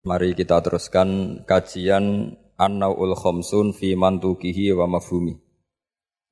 [0.00, 5.36] Mari kita teruskan kajian An-Naul Khomsun fi mantukihi wa mafhumi.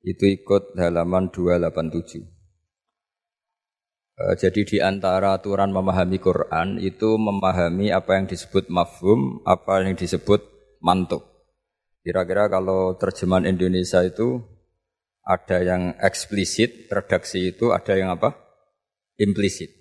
[0.01, 2.25] Itu ikut halaman 287.
[4.19, 9.95] Eh, jadi di antara aturan memahami Quran itu memahami apa yang disebut mafhum, apa yang
[9.95, 10.43] disebut
[10.81, 11.29] mantuk.
[12.03, 14.43] Kira-kira kalau terjemahan Indonesia itu
[15.23, 18.33] ada yang eksplisit, redaksi itu ada yang apa?
[19.21, 19.78] Implisit.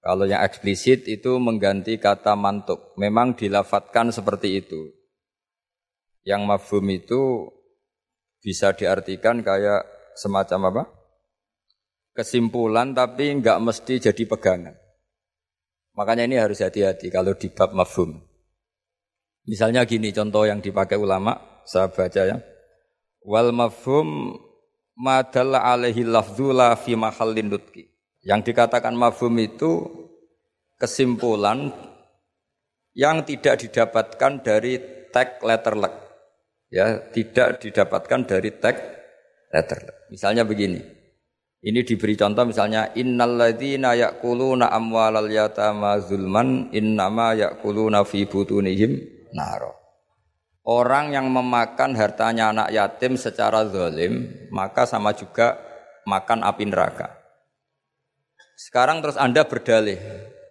[0.00, 2.96] Kalau yang eksplisit itu mengganti kata mantuk.
[2.96, 4.88] Memang dilafatkan seperti itu.
[6.24, 7.52] Yang mafhum itu
[8.40, 9.84] bisa diartikan kayak
[10.16, 10.82] semacam apa?
[12.16, 14.76] Kesimpulan tapi nggak mesti jadi pegangan.
[15.92, 18.24] Makanya ini harus hati-hati kalau di bab mafhum.
[19.44, 21.36] Misalnya gini contoh yang dipakai ulama,
[21.68, 22.40] saya baca ya.
[23.20, 24.32] Wal mafhum
[24.96, 27.52] madalla alaihi lafzula fi mahallin.
[28.20, 29.88] Yang dikatakan mafhum itu
[30.76, 31.72] kesimpulan
[32.92, 34.76] yang tidak didapatkan dari
[35.08, 35.94] tag letter luck.
[36.70, 38.76] Ya, tidak didapatkan dari tag
[39.52, 39.96] letter luck.
[40.12, 41.00] Misalnya begini.
[41.60, 48.96] Ini diberi contoh misalnya innalladzina ya'kuluna amwalal yatama zulman innama ya'kuluna fi butunihim
[49.36, 49.76] naro.
[50.64, 55.60] Orang yang memakan hartanya anak yatim secara zalim, maka sama juga
[56.08, 57.19] makan api neraka.
[58.60, 59.96] Sekarang terus Anda berdalih,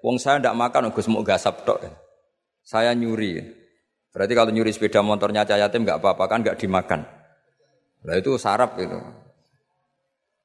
[0.01, 1.77] wong saya tidak makan, Gus mau gasap tok.
[2.65, 3.37] Saya nyuri.
[4.09, 7.05] Berarti kalau nyuri sepeda motornya cah yatim nggak apa-apa kan nggak dimakan.
[8.09, 8.97] Nah itu sarap itu.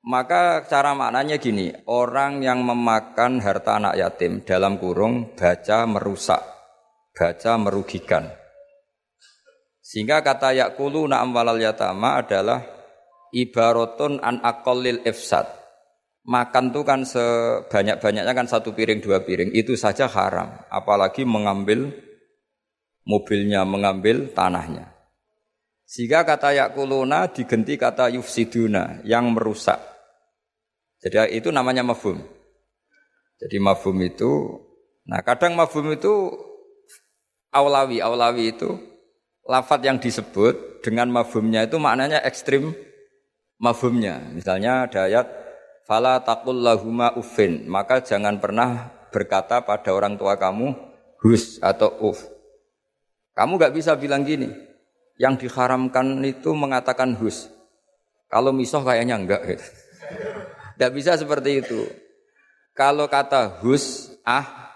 [0.05, 6.45] Maka cara maknanya gini, orang yang memakan harta anak yatim dalam kurung baca merusak,
[7.17, 8.29] baca merugikan.
[9.81, 12.61] Sehingga kata yakulu na'am walal yatama adalah
[13.33, 15.64] ibaratun an akolil ifsad
[16.25, 19.53] makan tuh kan sebanyak-banyaknya kan satu piring dua piring.
[19.53, 20.65] Itu saja haram.
[20.73, 21.93] Apalagi mengambil
[23.05, 24.91] mobilnya mengambil tanahnya.
[25.85, 29.77] Sehingga kata yakuluna digenti kata yufsiduna yang merusak.
[31.05, 32.17] Jadi itu namanya mafhum.
[33.37, 34.33] Jadi mafhum itu
[35.05, 36.33] nah kadang mafhum itu
[37.53, 38.73] awlawi awlawi itu
[39.45, 42.73] lafat yang disebut dengan mafhumnya itu maknanya ekstrim
[43.61, 44.25] mafhumnya.
[44.33, 45.44] Misalnya ada ayat
[45.85, 47.69] Fala takul lahuma uffin.
[47.69, 50.73] Maka jangan pernah berkata pada orang tua kamu
[51.21, 52.25] hus atau uf.
[53.37, 54.49] Kamu gak bisa bilang gini.
[55.21, 57.53] Yang diharamkan itu mengatakan hus.
[58.33, 59.43] Kalau misoh kayaknya enggak.
[59.47, 59.67] Gitu.
[60.81, 61.87] Gak bisa seperti itu.
[62.75, 64.75] Kalau kata hus, ah,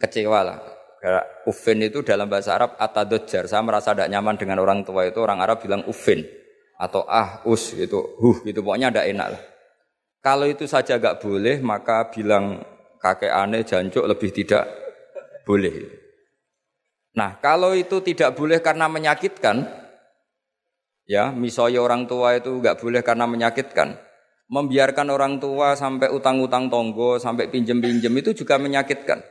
[0.00, 0.58] kecewa lah.
[1.44, 3.48] Ufin itu dalam bahasa Arab atadodjar.
[3.48, 5.20] Saya merasa tidak nyaman dengan orang tua itu.
[5.20, 6.24] Orang Arab bilang ufin.
[6.80, 8.16] Atau ah, us gitu.
[8.16, 8.64] Huh gitu.
[8.64, 9.42] Pokoknya ada enak lah.
[10.20, 12.60] Kalau itu saja gak boleh, maka bilang
[13.00, 14.68] kakek aneh jancuk lebih tidak
[15.48, 15.88] boleh.
[17.16, 19.64] Nah, kalau itu tidak boleh karena menyakitkan,
[21.08, 23.96] ya, misalnya orang tua itu gak boleh karena menyakitkan,
[24.52, 29.24] membiarkan orang tua sampai utang-utang tonggo, sampai pinjem-pinjem itu juga menyakitkan.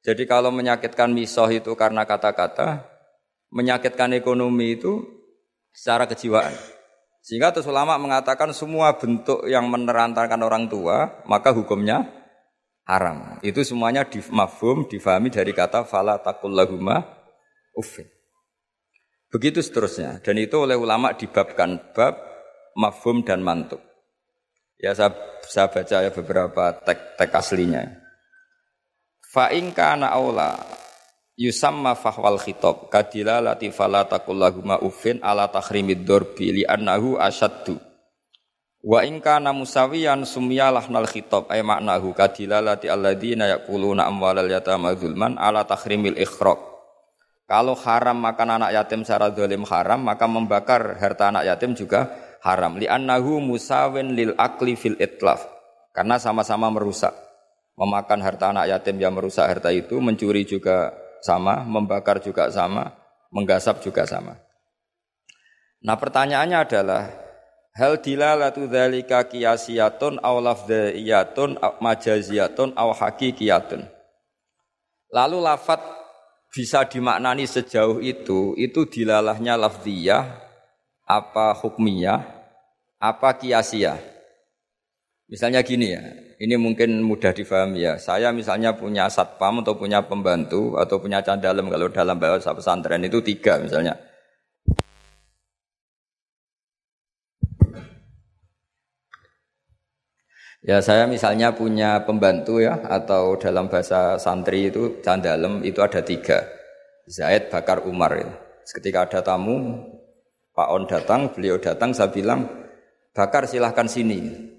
[0.00, 2.88] Jadi kalau menyakitkan misoh itu karena kata-kata,
[3.52, 5.00] menyakitkan ekonomi itu
[5.76, 6.73] secara kejiwaan.
[7.24, 12.04] Sehingga terus ulama mengatakan semua bentuk yang menerantarkan orang tua, maka hukumnya
[12.84, 13.40] haram.
[13.40, 17.00] Itu semuanya di mafhum, difahami dari kata fala takul lahuma
[17.72, 18.04] uffin.
[19.32, 20.20] Begitu seterusnya.
[20.20, 22.20] Dan itu oleh ulama dibabkan bab
[22.76, 23.80] mafhum dan mantuk.
[24.76, 25.16] Ya saya,
[25.48, 28.04] saya baca ya beberapa tek-tek aslinya.
[29.32, 30.60] Fa'in kana aula
[31.38, 32.90] yusamma fahwal khitab.
[32.90, 37.78] Kadila lati fala takullahuma ufin ala tahrimid dorbi li annahu asyaddu.
[38.84, 41.48] Wa in kana musawiyan sumyalah nal khitab.
[41.48, 46.74] Ay maknahu kadila lati alladina yaquluna amwalal yatama zulman ala tahrimil ikhraq
[47.44, 52.08] kalau haram makan anak yatim secara zalim haram maka membakar harta anak yatim juga
[52.40, 52.80] haram.
[52.80, 55.44] Li annahu musawin lil akli fil itlaf.
[55.92, 57.12] Karena sama-sama merusak.
[57.76, 62.92] Memakan harta anak yatim yang merusak harta itu mencuri juga sama, membakar juga sama,
[63.32, 64.36] menggasap juga sama.
[65.80, 67.02] Nah pertanyaannya adalah
[67.72, 73.88] hal dilalatu dzalika qiyasiyatun aw lafdhiyatun aw majaziyatun aw hakikiyatun.
[75.08, 75.80] Lalu lafat
[76.52, 80.28] bisa dimaknani sejauh itu, itu dilalahnya lafdiyah,
[81.08, 82.20] apa hukmiyah,
[83.00, 83.98] apa kiasiyah.
[85.26, 86.02] Misalnya gini ya,
[86.42, 87.94] ini mungkin mudah difahami ya.
[88.00, 93.22] Saya misalnya punya satpam atau punya pembantu atau punya candalem kalau dalam bahasa pesantren itu
[93.22, 93.94] tiga misalnya.
[100.64, 106.40] Ya saya misalnya punya pembantu ya atau dalam bahasa santri itu candalem itu ada tiga
[107.04, 108.32] Zaid Bakar Umar ya.
[108.64, 109.84] Ketika ada tamu
[110.56, 112.48] Pak On datang beliau datang saya bilang
[113.12, 114.53] Bakar silahkan sini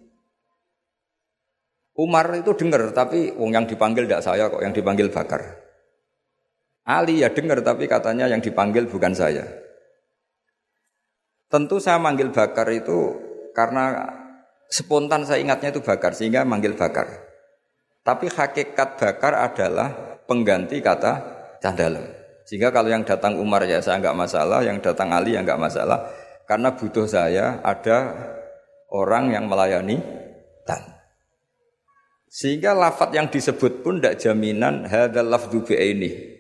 [1.96, 5.42] Umar itu dengar tapi wong yang dipanggil tidak saya kok yang dipanggil Bakar
[6.86, 9.48] Ali ya dengar tapi katanya yang dipanggil bukan saya
[11.46, 13.16] Tentu saya manggil Bakar itu
[13.56, 14.12] karena
[14.68, 17.08] spontan saya ingatnya itu bakar sehingga manggil bakar.
[18.06, 21.14] Tapi hakikat bakar adalah pengganti kata
[21.62, 22.06] candalem.
[22.46, 26.06] Sehingga kalau yang datang Umar ya saya nggak masalah, yang datang Ali ya nggak masalah,
[26.46, 28.14] karena butuh saya ada
[28.94, 29.98] orang yang melayani
[30.62, 30.95] tan.
[32.36, 36.36] Sehingga lafat yang disebut pun tidak jaminan hadal lafdu ini.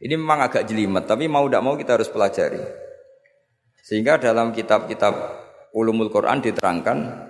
[0.00, 2.56] Ini memang agak jelimet, tapi mau tidak mau kita harus pelajari.
[3.84, 5.12] Sehingga dalam kitab-kitab
[5.76, 7.28] ulumul Quran diterangkan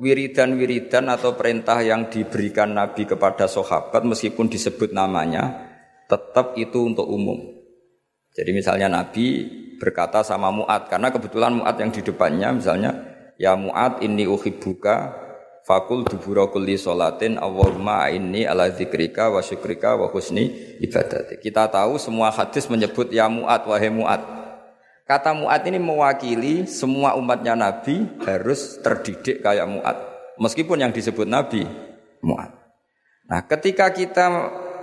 [0.00, 5.52] wiridan-wiridan atau perintah yang diberikan Nabi kepada sahabat meskipun disebut namanya
[6.08, 7.60] tetap itu untuk umum.
[8.32, 9.44] Jadi misalnya Nabi
[9.76, 12.90] berkata sama Mu'ad karena kebetulan Mu'ad yang di depannya misalnya
[13.36, 15.25] ya Mu'ad ini uhibbuka
[15.66, 21.42] fakul dubura kulli solatin Allahumma inni ala zikrika wa syukrika wa husni ibadati.
[21.42, 24.22] Kita tahu semua hadis menyebut ya Mu'ad wahai Mu'ad.
[25.02, 29.98] Kata Mu'ad ini mewakili semua umatnya Nabi harus terdidik kayak Mu'ad.
[30.38, 31.66] Meskipun yang disebut Nabi
[32.22, 32.54] Mu'ad.
[33.26, 34.26] Nah ketika kita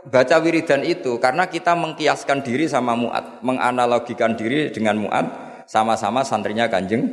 [0.03, 3.39] baca wiridan itu karena kita mengkiaskan diri sama Mu'ad.
[3.39, 5.27] Menganalogikan diri dengan Mu'ad
[5.63, 7.07] sama-sama santrinya kanjeng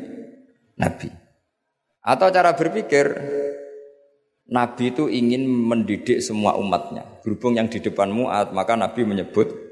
[0.74, 1.06] Nabi.
[2.02, 3.06] Atau cara berpikir
[4.50, 7.06] Nabi itu ingin mendidik semua umatnya.
[7.22, 9.70] Berhubung yang di depan Mu'ad maka Nabi menyebut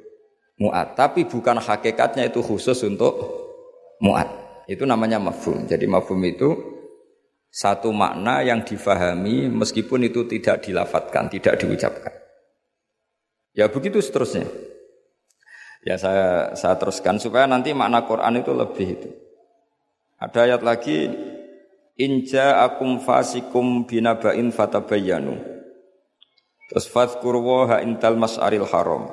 [0.59, 0.99] mu'ad.
[0.99, 3.15] Tapi bukan hakikatnya itu khusus untuk
[4.03, 4.29] mu'ad.
[4.69, 5.65] Itu namanya mafhum.
[5.65, 6.79] Jadi mafhum itu
[7.49, 12.13] satu makna yang difahami meskipun itu tidak dilafatkan, tidak diucapkan.
[13.57, 14.45] Ya begitu seterusnya.
[15.83, 19.09] Ya saya saya teruskan supaya nanti makna Quran itu lebih itu.
[20.19, 21.09] Ada ayat lagi
[21.99, 25.35] Inja akum fasikum binabain fatabayanu.
[26.71, 29.11] Terus fadhkurwaha intal mas'aril haram.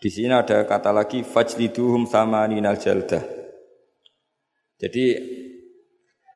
[0.00, 2.08] Di sini ada kata lagi fajliduhum
[2.48, 3.20] ninal jaldah.
[4.80, 5.04] Jadi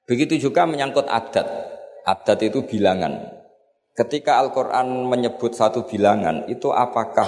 [0.05, 1.49] begitu juga menyangkut adat.
[2.05, 3.32] Adat itu bilangan.
[3.97, 7.26] Ketika Al-Qur'an menyebut satu bilangan, itu apakah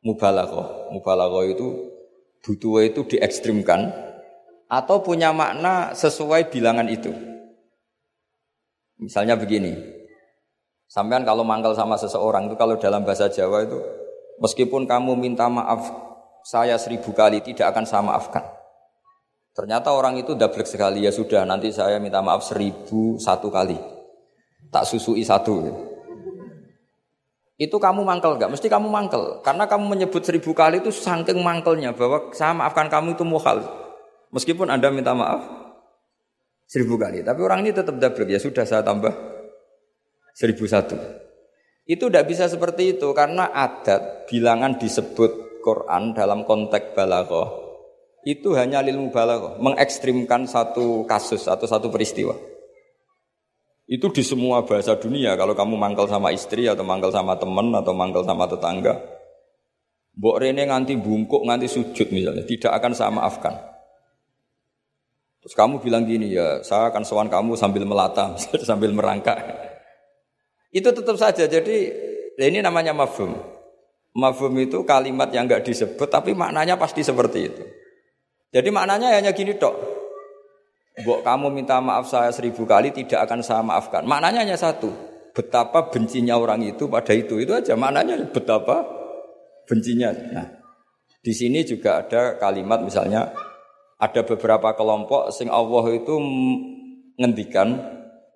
[0.00, 0.90] mubalaghah?
[0.96, 1.92] Mubalaghah itu
[2.40, 4.07] butuh itu diekstrimkan
[4.68, 7.10] atau punya makna sesuai bilangan itu.
[9.00, 9.74] Misalnya begini,
[10.86, 13.78] sampean kalau mangkal sama seseorang itu kalau dalam bahasa Jawa itu
[14.38, 15.90] Meskipun kamu minta maaf
[16.46, 18.46] saya seribu kali tidak akan saya maafkan.
[19.50, 23.74] Ternyata orang itu double sekali ya sudah nanti saya minta maaf seribu satu kali.
[24.70, 25.74] Tak susui satu.
[27.58, 28.54] Itu kamu mangkel nggak?
[28.54, 29.42] Mesti kamu mangkel.
[29.42, 33.58] Karena kamu menyebut seribu kali itu saking mangkelnya bahwa saya maafkan kamu itu muhal.
[34.34, 35.44] Meskipun anda minta maaf
[36.68, 37.24] seribu kali.
[37.24, 39.10] Tapi orang ini tetap double ya sudah saya tambah
[40.36, 40.96] seribu satu.
[41.88, 47.68] Itu tidak bisa seperti itu karena adat bilangan disebut Quran dalam konteks balaghah
[48.28, 52.36] itu hanya ilmu balaghah, mengekstrimkan satu kasus atau satu peristiwa.
[53.88, 57.96] Itu di semua bahasa dunia kalau kamu mangkal sama istri atau mangkal sama teman atau
[57.96, 59.00] mangkal sama tetangga.
[60.18, 63.54] Mbok Rene nganti bungkuk, nganti sujud misalnya, tidak akan saya maafkan.
[65.48, 68.36] Terus kamu bilang gini ya, saya akan sowan kamu sambil melata,
[68.68, 69.40] sambil merangkak.
[70.68, 71.48] Itu tetap saja.
[71.48, 71.88] Jadi
[72.36, 73.32] ini namanya mafhum.
[74.12, 77.64] Mafhum itu kalimat yang enggak disebut tapi maknanya pasti seperti itu.
[78.52, 79.72] Jadi maknanya hanya gini dok.
[81.08, 84.04] Bok kamu minta maaf saya seribu kali tidak akan saya maafkan.
[84.04, 84.92] Maknanya hanya satu.
[85.32, 87.40] Betapa bencinya orang itu pada itu.
[87.40, 88.84] Itu aja maknanya betapa
[89.64, 90.12] bencinya.
[90.12, 90.60] Nah,
[91.24, 93.47] di sini juga ada kalimat misalnya
[93.98, 96.14] ada beberapa kelompok sing Allah itu
[97.18, 97.82] ngendikan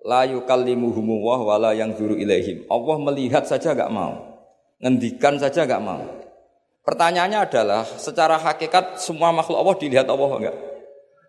[0.03, 2.67] la yukallimuhum wa la yang zuru ilaihim.
[2.67, 4.43] Allah melihat saja gak mau.
[4.83, 6.03] Ngendikan saja gak mau.
[6.83, 10.57] Pertanyaannya adalah secara hakikat semua makhluk Allah dilihat Allah enggak?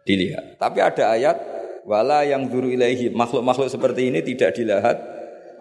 [0.02, 0.58] Dilihat.
[0.58, 1.36] Tapi ada ayat
[1.86, 3.14] wala yang zuru ilaihim.
[3.14, 4.98] Makhluk-makhluk seperti ini tidak dilihat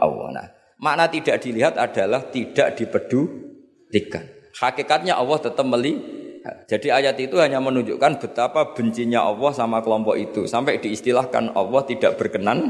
[0.01, 0.27] Allah.
[0.33, 0.47] Nah,
[0.81, 4.25] makna tidak dilihat adalah tidak dipedulikan.
[4.57, 6.22] Hakikatnya Allah tetap melihat.
[6.43, 12.19] Jadi ayat itu hanya menunjukkan betapa bencinya Allah sama kelompok itu sampai diistilahkan Allah tidak
[12.19, 12.67] berkenan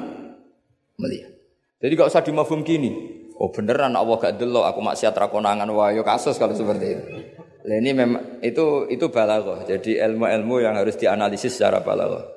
[1.01, 1.33] melihat.
[1.81, 2.93] Jadi gak usah dimafhum gini.
[3.41, 7.05] Oh beneran Allah gak delo aku maksiat rakonangan wah yo kasus kalau seperti itu.
[7.63, 9.65] Nah, ini memang itu itu balaghah.
[9.65, 12.29] Jadi ilmu-ilmu yang harus dianalisis secara balaghah.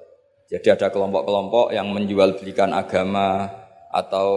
[0.46, 3.50] Jadi ada kelompok-kelompok yang menjual belikan agama,
[3.96, 4.28] atau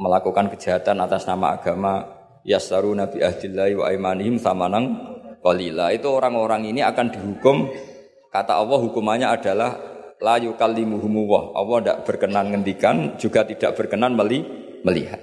[0.00, 2.08] melakukan kejahatan atas nama agama
[2.44, 5.15] yasaru nabi ahdillahi wa imanihim samanang
[5.46, 5.94] qalila.
[5.94, 7.70] Itu orang-orang ini akan dihukum.
[8.34, 9.78] Kata Allah hukumannya adalah
[10.18, 11.54] la yukallimuhumullah.
[11.54, 14.42] Allah tidak berkenan ngendikan juga tidak berkenan meli
[14.82, 15.22] melihat.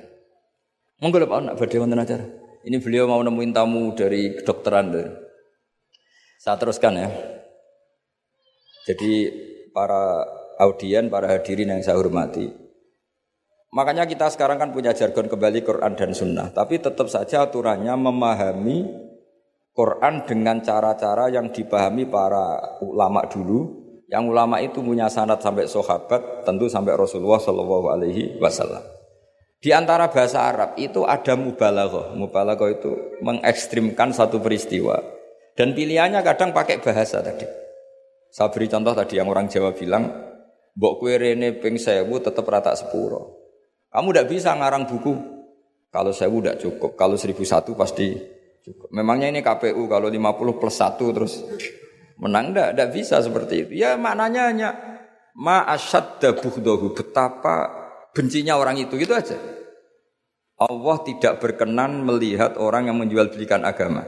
[1.03, 2.25] Monggo Pak nak acara.
[2.63, 4.87] Ini beliau mau nemuin tamu dari kedokteran
[6.43, 7.07] saya teruskan ya.
[8.83, 9.31] Jadi
[9.71, 10.27] para
[10.59, 12.51] audien, para hadirin yang saya hormati.
[13.71, 16.51] Makanya kita sekarang kan punya jargon kembali Quran dan Sunnah.
[16.51, 19.02] Tapi tetap saja aturannya memahami
[19.73, 23.81] Quran dengan cara-cara yang dipahami para ulama dulu.
[24.05, 28.85] Yang ulama itu punya sanad sampai sahabat, tentu sampai Rasulullah Shallallahu Alaihi Wasallam.
[29.57, 32.13] Di antara bahasa Arab itu ada mubalaghah.
[32.13, 35.01] Mubalaghah itu mengekstrimkan satu peristiwa.
[35.57, 37.49] Dan pilihannya kadang pakai bahasa tadi.
[38.29, 40.03] Saya beri contoh tadi yang orang Jawa bilang,
[40.73, 43.41] Mbok kue rene ping sewu tetap rata sepuro.
[43.93, 45.13] Kamu tidak bisa ngarang buku.
[45.93, 46.91] Kalau sewu tidak cukup.
[46.97, 48.17] Kalau seribu satu pasti
[48.63, 48.89] cukup.
[48.95, 51.43] Memangnya ini KPU kalau 50 plus satu terus
[52.17, 52.67] menang tidak?
[52.73, 53.71] Tidak bisa seperti itu.
[53.83, 54.69] Ya maknanya hanya
[55.35, 56.95] ma asyadda buhdohu.
[56.95, 57.69] Betapa
[58.15, 58.95] bencinya orang itu.
[58.95, 59.35] Gitu aja.
[60.57, 64.07] Allah tidak berkenan melihat orang yang menjual belikan agama.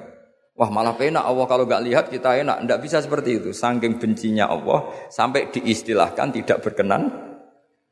[0.56, 2.64] Wah malah penak Allah kalau nggak lihat kita enak.
[2.64, 3.52] Tidak bisa seperti itu.
[3.52, 7.12] Saking bencinya Allah sampai diistilahkan tidak berkenan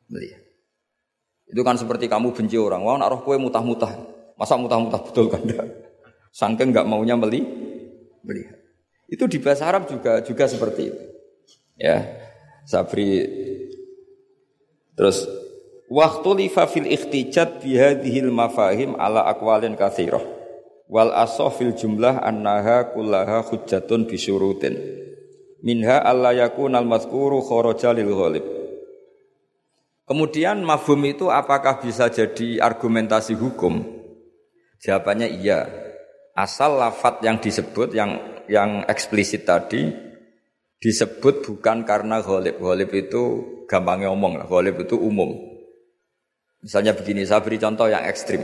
[0.07, 0.39] melihat.
[1.43, 2.87] Itu kan seperti kamu benci orang.
[2.87, 3.91] Wah naruh kue mutah-mutah.
[4.39, 5.43] Masa mutah-mutah betul kan?
[6.33, 7.45] Saking nggak maunya meli
[8.25, 8.57] melihat.
[9.05, 11.03] Itu di bahasa Arab juga juga seperti itu.
[11.77, 12.09] Ya,
[12.65, 13.29] Sabri
[14.97, 15.29] terus
[15.89, 20.21] waktu lifa fil ikhtijat bihadhil mafahim ala akwalin kathirah
[20.89, 24.77] wal asofil jumlah annaha kullaha hujjatun bisyurutin
[25.65, 28.45] minha alla yakun al mazkuru kharaja lil ghalib
[30.03, 33.87] Kemudian mafhum itu apakah bisa jadi argumentasi hukum?
[34.83, 35.63] Jawabannya iya.
[36.33, 38.17] Asal lafat yang disebut yang
[38.49, 39.93] yang eksplisit tadi
[40.81, 42.57] disebut bukan karena ghalib.
[42.57, 43.21] Ghalib itu
[43.69, 44.47] gampangnya ngomong lah.
[44.49, 45.31] Ghalib itu umum.
[46.63, 48.43] Misalnya begini, saya beri contoh yang ekstrim.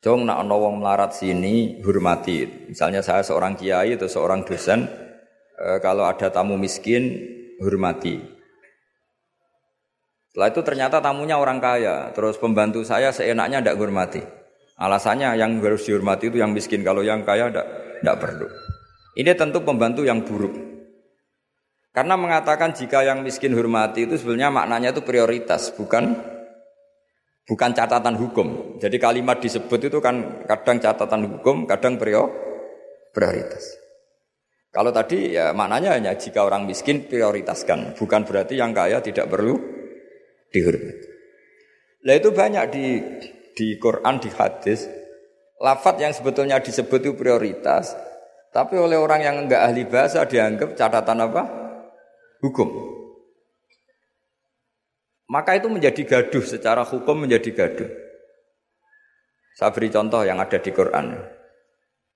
[0.00, 2.68] Jong nak ono wong melarat sini hormati.
[2.72, 4.88] Misalnya saya seorang kiai atau seorang dosen,
[5.60, 7.20] e, kalau ada tamu miskin
[7.60, 8.16] hormati.
[10.32, 14.22] Setelah itu ternyata tamunya orang kaya, terus pembantu saya seenaknya tidak hormati.
[14.80, 18.48] Alasannya yang harus dihormati itu yang miskin, kalau yang kaya tidak perlu.
[19.12, 20.56] Ini tentu pembantu yang buruk.
[21.90, 26.16] Karena mengatakan jika yang miskin hormati itu sebenarnya maknanya itu prioritas, bukan
[27.44, 28.78] bukan catatan hukum.
[28.78, 33.64] Jadi kalimat disebut itu kan kadang catatan hukum, kadang prioritas.
[34.70, 39.58] Kalau tadi ya maknanya hanya jika orang miskin prioritaskan, bukan berarti yang kaya tidak perlu
[40.54, 41.06] dihormati.
[42.06, 42.84] Nah itu banyak di
[43.60, 44.88] di Quran, di hadis,
[45.60, 47.92] lafat yang sebetulnya disebut itu prioritas,
[48.48, 51.42] tapi oleh orang yang enggak ahli bahasa dianggap catatan apa?
[52.40, 52.68] Hukum.
[55.28, 57.90] Maka itu menjadi gaduh secara hukum menjadi gaduh.
[59.54, 61.20] Saya beri contoh yang ada di Quran.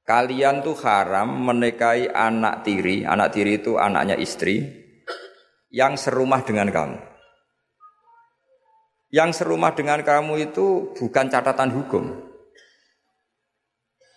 [0.04, 4.64] Kalian tuh haram menikahi anak tiri, anak tiri itu anaknya istri
[5.68, 7.13] yang serumah dengan kamu.
[9.14, 12.18] Yang serumah dengan kamu itu bukan catatan hukum.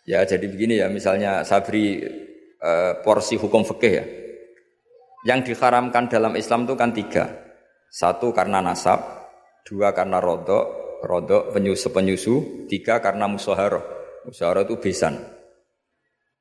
[0.10, 2.02] Ya jadi begini ya, misalnya saya beri
[2.58, 4.06] uh, porsi hukum fikih ya.
[5.30, 7.30] Yang diharamkan dalam Islam itu kan tiga.
[7.94, 8.98] Satu karena nasab,
[9.70, 13.86] dua karena rodok, rodok penyusu penyusu, tiga karena musaharoh.
[14.26, 15.38] Musaharoh itu besan.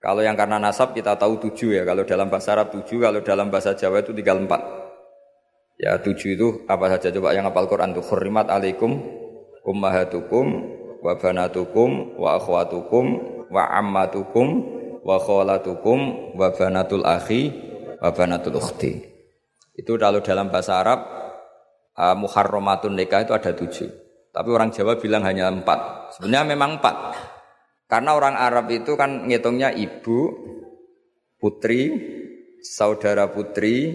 [0.00, 1.82] Kalau yang karena nasab kita tahu tujuh ya.
[1.84, 4.60] Kalau dalam bahasa Arab tujuh, kalau dalam bahasa Jawa itu tinggal empat.
[5.76, 8.96] Ya tujuh itu apa saja coba yang hafal Quran itu khurimat alaikum
[9.60, 10.46] ummahatukum
[11.04, 13.04] wa banatukum wa akhwatukum
[13.52, 14.48] wa ammatukum
[15.04, 17.52] wa kholatukum wa banatul akhi
[18.00, 19.04] wa banatul ukhti.
[19.76, 21.04] Itu kalau dalam bahasa Arab
[21.92, 23.92] uh, muharramatun nikah itu ada tujuh.
[24.32, 26.12] Tapi orang Jawa bilang hanya empat.
[26.16, 26.96] Sebenarnya memang empat.
[27.86, 30.32] Karena orang Arab itu kan ngitungnya ibu,
[31.38, 31.92] putri,
[32.60, 33.94] saudara putri,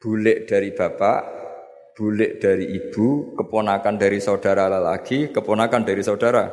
[0.00, 1.20] bulik dari bapak,
[1.92, 6.48] bulik dari ibu, keponakan dari saudara lelaki, keponakan dari saudara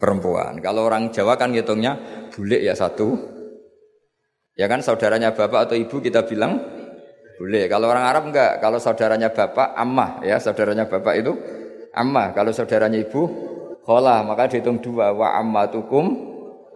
[0.00, 0.56] perempuan.
[0.64, 3.36] Kalau orang Jawa kan ngitungnya bulik ya satu.
[4.56, 6.58] Ya kan saudaranya bapak atau ibu kita bilang
[7.40, 7.68] boleh.
[7.68, 8.60] Kalau orang Arab enggak.
[8.60, 10.36] Kalau saudaranya bapak, ammah ya.
[10.40, 11.32] Saudaranya bapak itu
[11.96, 12.36] ammah.
[12.36, 13.24] Kalau saudaranya ibu,
[13.84, 14.20] kholah.
[14.20, 15.16] Maka dihitung dua.
[15.16, 16.04] Wa ammatukum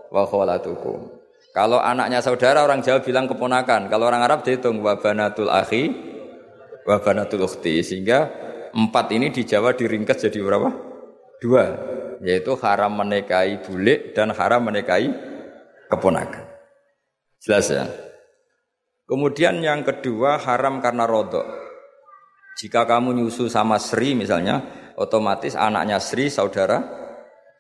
[0.09, 1.24] wa kholatukum.
[1.55, 3.87] Kalau anaknya saudara orang Jawa bilang keponakan.
[3.87, 5.95] Kalau orang Arab dihitung wa banatul akhi
[6.83, 7.79] wa banatul ukhti.
[7.79, 8.45] Sehingga
[8.75, 10.67] Empat ini di Jawa diringkas jadi berapa?
[11.39, 11.65] Dua.
[12.19, 15.15] Yaitu haram menikahi bule dan haram menikahi
[15.87, 16.43] keponakan.
[17.39, 17.87] Jelas ya?
[19.07, 21.47] Kemudian yang kedua haram karena rodok.
[22.59, 24.67] Jika kamu nyusu sama Sri misalnya,
[24.99, 26.83] otomatis anaknya Sri saudara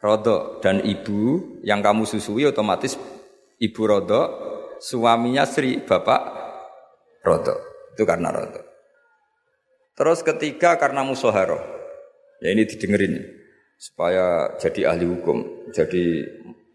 [0.02, 2.98] rodok dan ibu yang kamu susui otomatis
[3.61, 4.28] ibu rodok,
[4.82, 6.20] suaminya Sri bapak
[7.25, 7.58] rodok.
[7.94, 8.64] Itu karena rodok.
[9.94, 11.62] Terus ketiga karena musoharo.
[12.42, 13.23] Ya ini didengerin
[13.78, 15.70] supaya jadi ahli hukum.
[15.70, 16.26] Jadi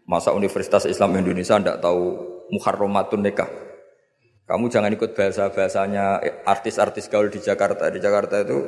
[0.08, 2.16] masa Universitas Islam Indonesia tidak tahu
[2.50, 3.50] muharramatun nikah.
[4.48, 7.86] Kamu jangan ikut bahasa-bahasanya artis-artis gaul di Jakarta.
[7.92, 8.58] Di Jakarta itu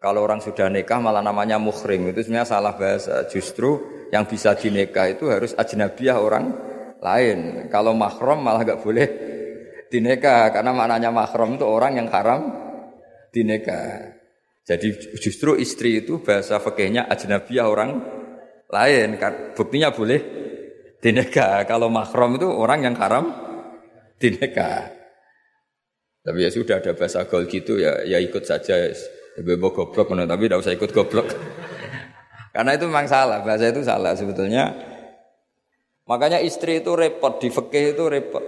[0.00, 2.08] kalau orang sudah nikah malah namanya muhrim.
[2.08, 3.28] Itu sebenarnya salah bahasa.
[3.28, 6.69] Justru yang bisa dinikah itu harus ajnabiyah orang
[7.00, 7.66] lain.
[7.72, 9.08] Kalau mahram malah gak boleh
[9.88, 10.52] dinikah.
[10.52, 12.52] Karena maknanya mahram itu orang yang haram
[13.32, 14.16] dinikah.
[14.68, 17.90] Jadi justru istri itu bahasa fakihnya ajnabiyah orang
[18.70, 19.18] lain.
[19.56, 20.20] Buktinya boleh
[21.00, 21.64] dinikah.
[21.66, 23.32] Kalau mahram itu orang yang haram
[24.20, 24.92] dinikah.
[26.20, 28.92] Tapi ya sudah ada bahasa gaul gitu ya ya ikut saja.
[29.40, 31.32] Bebo goblok tapi tidak usah ikut goblok.
[32.54, 34.89] Karena itu memang salah, bahasa itu salah sebetulnya.
[36.10, 38.42] Makanya istri itu repot di fikih itu repot.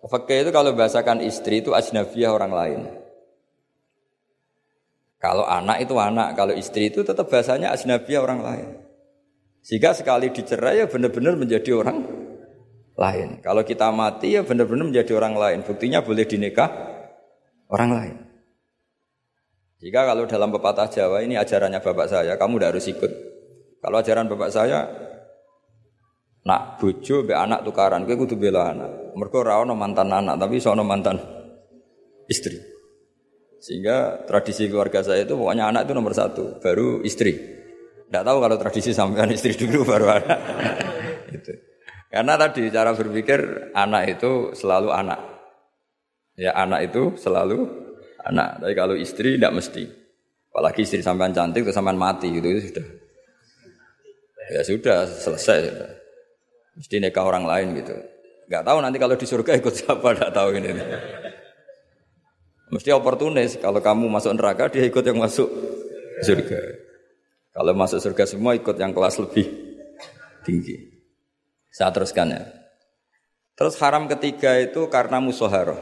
[0.00, 2.80] Fikih itu kalau bahasakan istri itu ajnabiyah orang lain.
[5.20, 8.68] Kalau anak itu anak, kalau istri itu tetap bahasanya ajnabiyah orang lain.
[9.60, 12.00] Sehingga sekali dicerai ya benar-benar menjadi orang
[12.96, 13.44] lain.
[13.44, 15.58] Kalau kita mati ya benar-benar menjadi orang lain.
[15.60, 16.72] Buktinya boleh dinikah
[17.68, 18.16] orang lain.
[19.84, 23.12] Jika kalau dalam pepatah Jawa ini ajarannya bapak saya, kamu tidak harus ikut.
[23.84, 25.09] Kalau ajaran bapak saya,
[26.44, 29.12] nak bojo be anak tukaran, gue kudu bela anak.
[29.12, 31.20] Mereka rawon mantan anak, tapi sono mantan
[32.30, 32.56] istri.
[33.60, 37.36] Sehingga tradisi keluarga saya itu pokoknya anak itu nomor satu, baru istri.
[38.08, 40.38] Tidak tahu kalau tradisi sampean istri dulu baru anak.
[41.36, 41.52] itu.
[42.10, 45.20] Karena tadi cara berpikir anak itu selalu anak.
[46.34, 47.68] Ya anak itu selalu
[48.24, 48.64] anak.
[48.64, 49.84] Tapi kalau istri tidak mesti.
[50.50, 52.86] Apalagi istri sampean cantik atau sampean mati gitu itu sudah.
[54.50, 55.99] Ya sudah selesai sudah.
[56.78, 57.94] Mesti nikah orang lain gitu.
[58.50, 60.70] Gak tahu nanti kalau di surga ikut siapa, gak tahu ini.
[62.70, 63.58] Mesti oportunis.
[63.58, 65.50] Kalau kamu masuk neraka, dia ikut yang masuk
[66.22, 66.60] surga.
[67.50, 69.46] Kalau masuk surga semua ikut yang kelas lebih
[70.46, 71.02] tinggi.
[71.70, 72.42] Saya teruskan ya.
[73.58, 75.78] Terus haram ketiga itu karena musoharoh.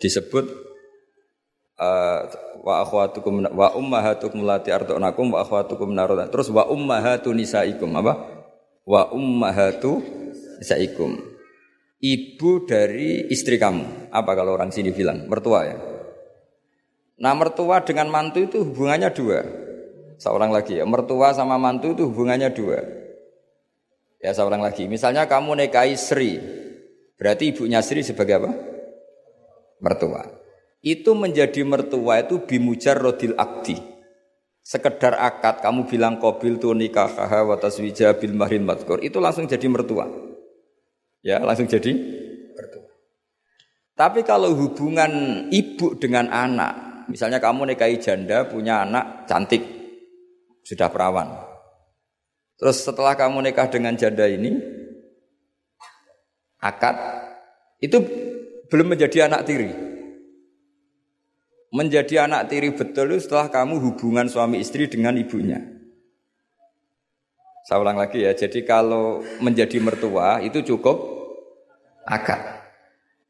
[0.00, 0.48] Disebut
[1.80, 2.20] uh,
[2.60, 6.28] wa akhwatukum wa ummahatukum lati ardunakum wa akhwatukum naroda.
[6.28, 8.16] Terus wa ummahatu nisaikum apa?
[8.84, 10.00] Wa ummahatu
[10.60, 11.16] nisaikum.
[12.00, 14.12] Ibu dari istri kamu.
[14.12, 15.28] Apa kalau orang sini bilang?
[15.28, 15.76] Mertua ya.
[17.20, 19.44] Nah mertua dengan mantu itu hubungannya dua.
[20.16, 20.88] Seorang lagi ya.
[20.88, 22.80] Mertua sama mantu itu hubungannya dua.
[24.20, 24.88] Ya seorang lagi.
[24.88, 26.40] Misalnya kamu nikahi Sri.
[27.20, 28.52] Berarti ibunya Sri sebagai apa?
[29.84, 30.24] Mertua.
[30.80, 33.76] Itu menjadi mertua itu bimujar rodil akdi.
[34.64, 37.12] Sekedar akad kamu bilang kobil tu nikah
[37.44, 38.64] wa taswija bil mahrin.
[39.04, 40.29] Itu langsung jadi mertua.
[41.20, 41.92] Ya langsung jadi
[42.56, 42.88] mertua.
[43.96, 47.04] Tapi kalau hubungan ibu dengan anak.
[47.12, 49.60] Misalnya kamu nikahi janda punya anak cantik.
[50.64, 51.50] Sudah perawan.
[52.60, 54.52] Terus setelah kamu nikah dengan janda ini,
[56.60, 56.92] akad
[57.80, 57.96] itu
[58.68, 59.72] belum menjadi anak tiri.
[61.72, 65.79] Menjadi anak tiri betul itu setelah kamu hubungan suami istri dengan ibunya.
[67.70, 70.98] Saya ulang lagi ya, jadi kalau menjadi mertua itu cukup
[72.02, 72.66] akad.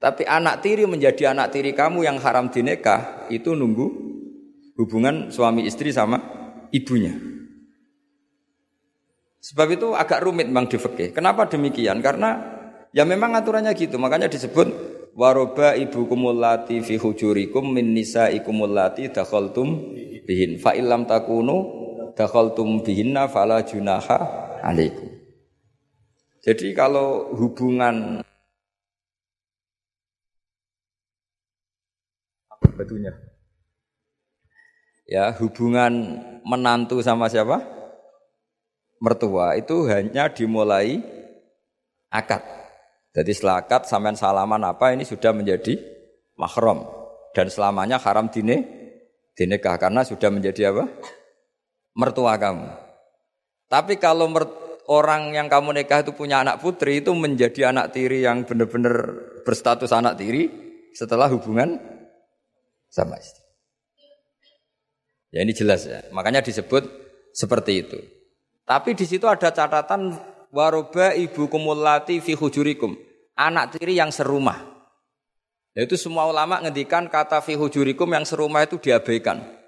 [0.01, 3.93] Tapi anak tiri menjadi anak tiri kamu yang haram dinikah itu nunggu
[4.81, 6.17] hubungan suami istri sama
[6.73, 7.21] ibunya.
[9.45, 11.13] Sebab itu agak rumit memang di.
[11.13, 12.01] Kenapa demikian?
[12.01, 12.41] Karena
[12.97, 14.01] ya memang aturannya gitu.
[14.01, 14.73] Makanya disebut
[15.21, 19.93] waroba ibu kumulati fi hujurikum min nisa ikumulati dakhaltum
[20.25, 21.80] bihin fa illam takunu
[22.17, 24.19] dakhaltum bihinna fala junaha
[24.65, 25.09] alaikum.
[26.41, 28.25] Jadi kalau hubungan
[32.81, 33.13] batunya
[35.05, 36.17] ya hubungan
[36.49, 37.81] menantu sama siapa?
[39.01, 41.01] mertua itu hanya dimulai
[42.13, 42.45] akad.
[43.17, 45.81] Jadi setelah akad sampean salaman apa ini sudah menjadi
[46.37, 46.85] mahram
[47.33, 48.63] dan selamanya haram dine
[49.35, 50.85] dinikah karena sudah menjadi apa?
[51.95, 52.69] Mertua kamu.
[53.71, 54.27] Tapi kalau
[54.91, 59.15] orang yang kamu nikah itu punya anak putri itu menjadi anak tiri yang benar-benar
[59.47, 60.51] berstatus anak tiri
[60.91, 61.79] setelah hubungan
[62.91, 63.47] sama istri.
[65.31, 66.03] Ya ini jelas ya.
[66.11, 66.91] Makanya disebut
[67.31, 67.99] seperti itu.
[68.67, 70.19] Tapi di situ ada catatan
[70.51, 72.99] waroba ibu kumulati fi hujurikum.
[73.39, 74.59] Anak tiri yang serumah.
[75.79, 79.60] Yaitu semua ulama ngendikan kata fi hujurikum yang serumah itu diabaikan.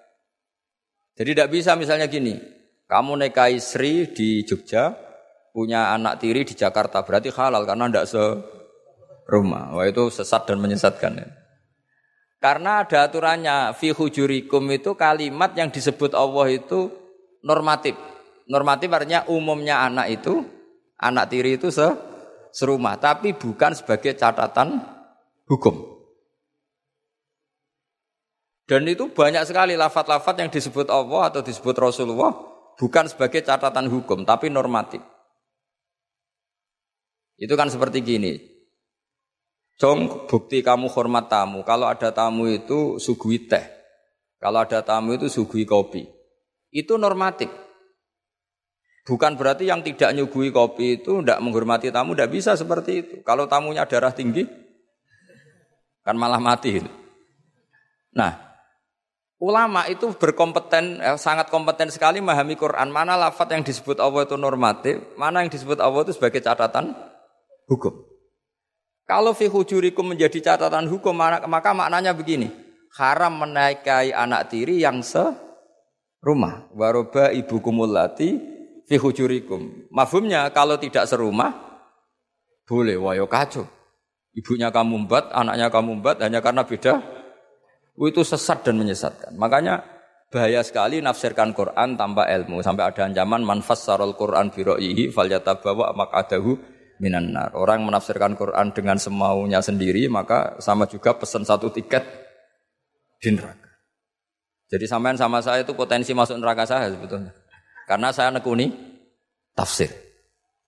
[1.13, 2.41] Jadi tidak bisa misalnya gini,
[2.89, 4.97] kamu nikahi Sri di Jogja,
[5.53, 9.77] punya anak tiri di Jakarta, berarti halal karena tidak serumah.
[9.77, 11.13] Wah itu sesat dan menyesatkan.
[11.21, 11.29] Ya.
[12.43, 16.91] Karena ada aturannya fi hujurikum itu kalimat yang disebut Allah itu
[17.45, 17.95] normatif.
[18.51, 20.43] Normatif artinya umumnya anak itu
[20.99, 21.87] anak tiri itu se
[22.53, 24.81] serumah, tapi bukan sebagai catatan
[25.49, 25.92] hukum.
[28.73, 32.33] Dan itu banyak sekali lafat-lafat yang disebut Allah atau disebut Rasulullah
[32.81, 35.05] bukan sebagai catatan hukum, tapi normatif.
[37.37, 38.33] Itu kan seperti gini.
[39.77, 41.61] Jong bukti kamu hormat tamu.
[41.69, 43.61] Kalau ada tamu itu sugui teh.
[44.41, 46.09] Kalau ada tamu itu sugui kopi.
[46.73, 47.53] Itu normatif.
[49.05, 53.15] Bukan berarti yang tidak nyugui kopi itu tidak menghormati tamu, tidak bisa seperti itu.
[53.21, 54.49] Kalau tamunya darah tinggi,
[56.01, 56.81] kan malah mati.
[58.17, 58.52] Nah,
[59.43, 62.95] ulama itu berkompeten, eh, sangat kompeten sekali memahami Quran.
[62.95, 66.95] Mana lafat yang disebut Allah itu normatif, mana yang disebut Allah itu sebagai catatan
[67.67, 68.07] hukum.
[69.03, 71.11] Kalau fi hujurikum menjadi catatan hukum
[71.51, 72.55] maka maknanya begini.
[72.95, 75.27] Haram menaikai anak tiri yang se
[76.23, 76.71] rumah.
[76.71, 78.39] Waroba ibu kumulati
[78.87, 79.91] fi hujurikum.
[79.91, 81.51] Mafhumnya kalau tidak serumah
[82.63, 83.67] boleh wayo kacau.
[84.33, 87.22] Ibunya kamu mbat, anaknya kamu mbat hanya karena beda.
[88.09, 89.39] Itu sesat dan menyesatkan.
[89.39, 89.83] Makanya
[90.33, 95.95] bahaya sekali nafsirkan Quran tanpa ilmu sampai ada ancaman manfas sarul Quran biroihi fal yatabawa
[95.95, 96.59] makadahu
[96.99, 97.55] minan nar.
[97.55, 102.03] Orang menafsirkan Quran dengan semaunya sendiri maka sama juga pesan satu tiket
[103.23, 103.71] di neraka.
[104.73, 107.31] Jadi sampean sama saya itu potensi masuk neraka saya sebetulnya.
[107.87, 108.73] Karena saya nekuni
[109.53, 109.93] tafsir.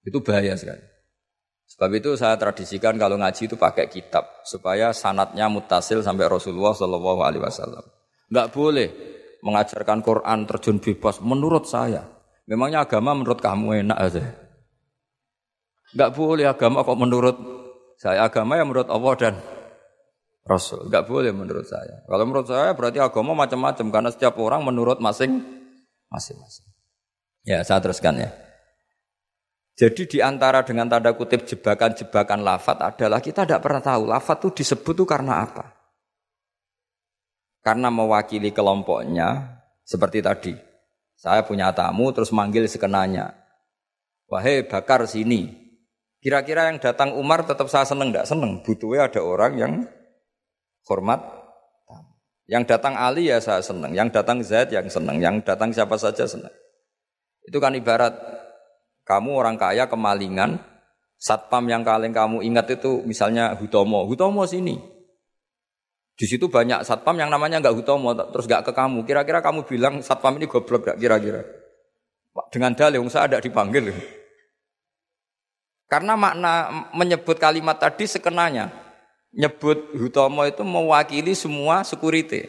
[0.04, 0.93] Itu bahaya sekali.
[1.74, 7.20] Sebab itu saya tradisikan kalau ngaji itu pakai kitab supaya sanatnya mutasil sampai Rasulullah Shallallahu
[7.26, 7.82] Alaihi Wasallam.
[8.30, 8.88] Enggak boleh
[9.42, 12.06] mengajarkan Quran terjun bebas menurut saya.
[12.46, 14.22] Memangnya agama menurut kamu enak aja.
[15.98, 17.36] Enggak boleh agama kok menurut
[17.98, 18.22] saya.
[18.22, 19.34] Agama yang menurut Allah dan
[20.46, 20.86] Rasul.
[20.86, 22.06] Enggak boleh menurut saya.
[22.06, 25.42] Kalau menurut saya berarti agama macam-macam karena setiap orang menurut masing
[26.06, 26.70] masing-masing.
[27.42, 28.43] Ya, saya teruskan ya.
[29.74, 34.62] Jadi di antara dengan tanda kutip jebakan-jebakan lafat adalah kita tidak pernah tahu lafat itu
[34.62, 35.74] disebut itu karena apa.
[37.58, 40.54] Karena mewakili kelompoknya seperti tadi.
[41.18, 43.34] Saya punya tamu terus manggil sekenanya.
[44.30, 45.50] Wahai bakar sini.
[46.22, 48.62] Kira-kira yang datang Umar tetap saya seneng tidak seneng.
[48.62, 49.72] Butuhnya ada orang yang
[50.86, 51.20] hormat.
[52.46, 53.90] Yang datang Ali ya saya seneng.
[53.90, 55.18] Yang datang Zaid yang seneng.
[55.18, 56.52] Yang datang siapa saja seneng.
[57.44, 58.12] Itu kan ibarat
[59.04, 60.60] kamu orang kaya kemalingan.
[61.14, 64.04] Satpam yang kalian kamu ingat itu misalnya Hutomo.
[64.04, 64.76] Hutomo sini.
[66.14, 69.08] Di situ banyak satpam yang namanya nggak Hutomo, terus nggak ke kamu.
[69.08, 71.40] Kira-kira kamu bilang satpam ini goblok gak kira-kira?
[72.50, 73.94] Dengan dalih, saya ada dipanggil.
[75.88, 78.68] Karena makna menyebut kalimat tadi sekenanya.
[79.34, 82.46] Nyebut Hutomo itu mewakili semua security.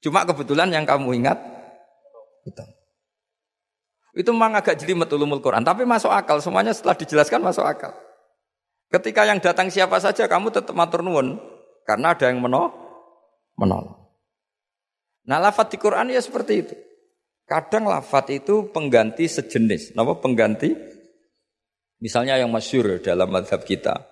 [0.00, 1.38] Cuma kebetulan yang kamu ingat
[2.48, 2.79] Hutomo.
[4.10, 6.42] Itu memang agak jelimet ulumul Quran, tapi masuk akal.
[6.42, 7.94] Semuanya setelah dijelaskan masuk akal.
[8.90, 11.38] Ketika yang datang siapa saja kamu tetap matur nuwun
[11.86, 12.74] karena ada yang menolong.
[13.54, 13.98] menolong.
[15.28, 16.74] Nah, lafat di Quran ya seperti itu.
[17.44, 19.92] Kadang lafat itu pengganti sejenis.
[19.94, 20.72] Nama pengganti
[22.00, 24.08] Misalnya yang masyur dalam madhab kita.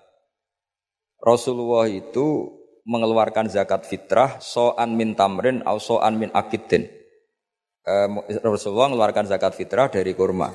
[1.25, 2.53] Rasulullah itu
[2.85, 6.85] mengeluarkan zakat fitrah so'an min tamrin atau so'an min akidin.
[7.88, 8.09] Eh,
[8.44, 10.53] Rasulullah mengeluarkan zakat fitrah dari kurma.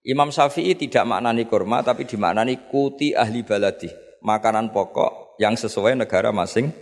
[0.00, 3.92] Imam Syafi'i tidak maknani kurma tapi dimaknani kuti ahli baladi.
[4.24, 6.72] Makanan pokok yang sesuai negara masing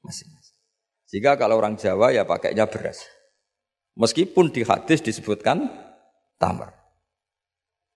[0.00, 0.28] masing.
[1.12, 3.04] Jika kalau orang Jawa ya pakainya beras.
[4.00, 5.68] Meskipun di hadis disebutkan
[6.40, 6.72] tamar.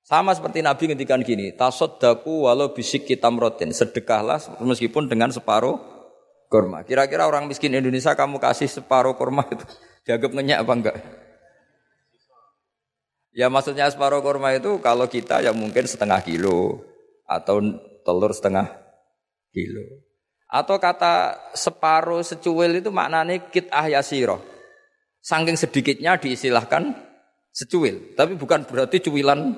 [0.05, 5.81] Sama seperti Nabi ngendikan gini, tasoddaku walau bisik kita merotin, sedekahlah meskipun dengan separuh
[6.53, 6.85] kurma.
[6.85, 9.65] Kira-kira orang miskin Indonesia kamu kasih separuh kurma itu
[10.07, 10.97] dianggap ngenyak apa enggak?
[13.37, 16.81] Ya maksudnya separuh kurma itu kalau kita ya mungkin setengah kilo
[17.29, 17.61] atau
[18.01, 18.65] telur setengah
[19.53, 19.85] kilo.
[20.49, 24.41] Atau kata separuh secuil itu maknanya kit ahyasiro.
[25.21, 26.97] Saking sedikitnya diistilahkan
[27.51, 28.15] secuil.
[28.17, 29.53] Tapi bukan berarti cuilan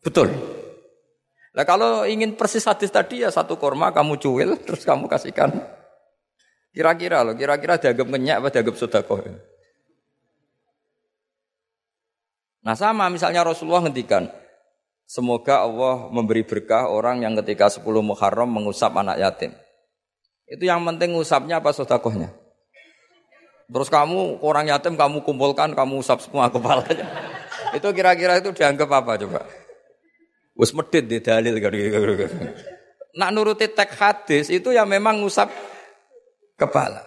[0.00, 0.32] Betul.
[1.52, 5.52] Nah kalau ingin persis hadis tadi ya satu korma kamu cuil terus kamu kasihkan.
[6.70, 9.18] Kira-kira loh, kira-kira dianggap ngenyak apa dianggap sodako?
[12.60, 14.28] Nah sama misalnya Rasulullah ngendikan,
[15.08, 19.56] semoga Allah memberi berkah orang yang ketika 10 Muharram mengusap anak yatim.
[20.44, 22.28] Itu yang penting usapnya apa sodakohnya?
[23.70, 27.06] Terus kamu orang yatim kamu kumpulkan, kamu usap semua kepalanya.
[27.76, 29.46] itu kira-kira itu dianggap apa coba?
[30.58, 31.56] Wes medit di dalil
[33.10, 35.48] Nak nuruti teks hadis itu ya memang ngusap
[36.58, 37.06] kepala.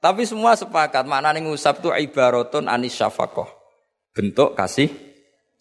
[0.00, 3.57] Tapi semua sepakat maknanya ngusap itu ibaratun anis syafakoh.
[4.18, 4.90] Bentuk kasih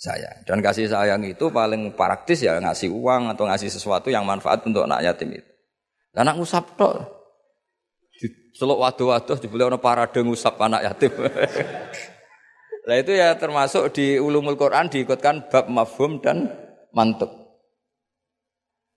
[0.02, 0.41] sayang.
[0.50, 4.89] Dan kasih sayang itu paling praktis ya ngasih uang atau ngasih sesuatu yang manfaat untuk
[4.89, 5.50] anak yatim itu.
[6.10, 7.06] Dan anak ngusap tok.
[8.58, 11.13] Seluk waduh-waduh dibeli orang parade ngusap anak yatim.
[12.88, 16.48] Nah itu ya termasuk di ulumul Quran diikutkan bab mafhum dan
[16.96, 17.28] mantuk.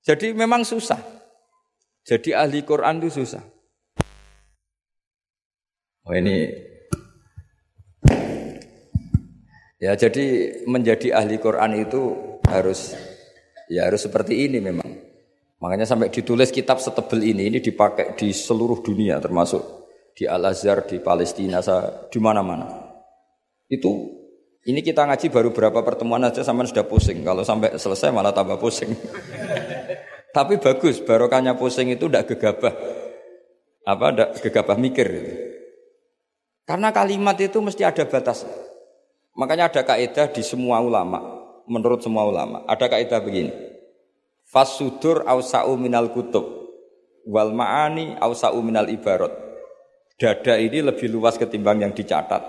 [0.07, 1.03] Jadi memang susah.
[2.07, 3.43] Jadi ahli Quran itu susah.
[6.07, 6.70] Oh ini
[9.81, 10.25] ya jadi
[10.69, 12.01] menjadi ahli Quran itu
[12.47, 12.95] harus
[13.67, 14.91] ya harus seperti ini memang.
[15.61, 19.61] Makanya sampai ditulis kitab setebel ini ini dipakai di seluruh dunia termasuk
[20.17, 21.61] di Al Azhar di Palestina
[22.09, 22.69] di mana-mana.
[23.69, 24.21] Itu
[24.69, 27.25] ini kita ngaji baru berapa pertemuan aja sampai sudah pusing.
[27.25, 28.93] Kalau sampai selesai malah tambah pusing.
[30.37, 32.75] Tapi bagus, barokahnya pusing itu tidak gegabah.
[33.89, 35.09] Apa tidak gegabah mikir.
[36.69, 38.47] Karena kalimat itu mesti ada batas.
[39.41, 41.17] Makanya ada kaidah di semua ulama,
[41.65, 43.49] menurut semua ulama, ada kaidah begini.
[44.45, 46.45] Fasudur ausa'u minal kutub
[47.25, 49.33] wal ma'ani ausa'u minal ibarat.
[50.21, 52.45] Dada ini lebih luas ketimbang yang dicatat.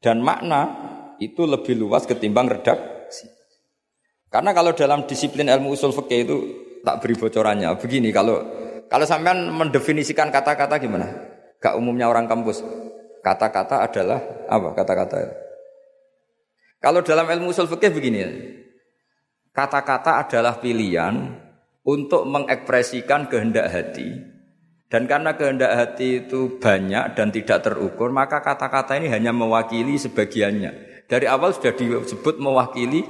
[0.00, 0.72] Dan makna
[1.20, 3.28] itu lebih luas ketimbang redaksi.
[4.32, 6.36] Karena kalau dalam disiplin ilmu usul fikih itu
[6.80, 7.76] tak beri bocorannya.
[7.76, 8.40] Begini kalau
[8.88, 11.12] kalau sampean mendefinisikan kata-kata gimana?
[11.60, 12.64] Gak umumnya orang kampus.
[13.20, 15.49] Kata-kata adalah apa kata-kata itu?
[16.80, 18.24] Kalau dalam ilmu usul fikih begini,
[19.52, 21.36] kata-kata adalah pilihan
[21.84, 24.08] untuk mengekspresikan kehendak hati.
[24.90, 31.04] Dan karena kehendak hati itu banyak dan tidak terukur, maka kata-kata ini hanya mewakili sebagiannya.
[31.06, 33.04] Dari awal sudah disebut mewakili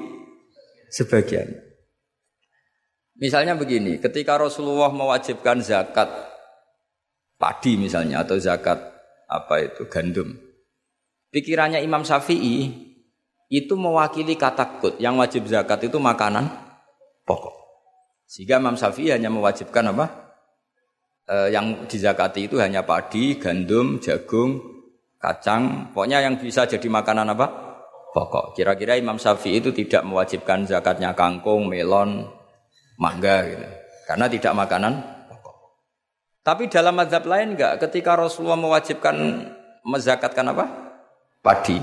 [0.92, 1.48] sebagian.
[3.16, 6.08] Misalnya begini, ketika Rasulullah mewajibkan zakat
[7.40, 8.76] padi misalnya atau zakat
[9.24, 10.36] apa itu gandum.
[11.32, 12.89] Pikirannya Imam Syafi'i
[13.50, 16.46] itu mewakili kata kut yang wajib zakat itu makanan
[17.26, 17.52] pokok.
[18.30, 20.06] Sehingga Imam Syafi'i hanya mewajibkan apa?
[21.26, 24.62] E, yang dizakati itu hanya padi, gandum, jagung,
[25.18, 27.46] kacang, pokoknya yang bisa jadi makanan apa?
[28.14, 28.54] Pokok.
[28.54, 32.30] Kira-kira Imam Syafi'i itu tidak mewajibkan zakatnya kangkung, melon,
[33.02, 33.66] mangga gitu.
[34.06, 35.20] Karena tidak makanan
[36.40, 39.16] tapi dalam mazhab lain enggak, ketika Rasulullah mewajibkan
[39.84, 40.64] mezakatkan apa?
[41.44, 41.76] Padi.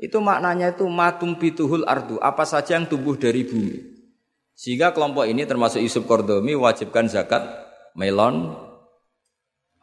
[0.00, 3.84] Itu maknanya itu matum bituhul ardu, apa saja yang tumbuh dari bumi.
[4.56, 7.44] Sehingga kelompok ini termasuk Yusuf Kordomi wajibkan zakat
[7.92, 8.56] melon,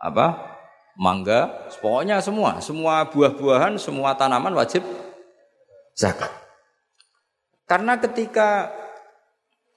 [0.02, 0.58] apa?
[0.98, 4.82] Mangga, pokoknya semua, semua buah-buahan, semua tanaman wajib
[5.94, 6.34] zakat.
[7.70, 8.74] Karena ketika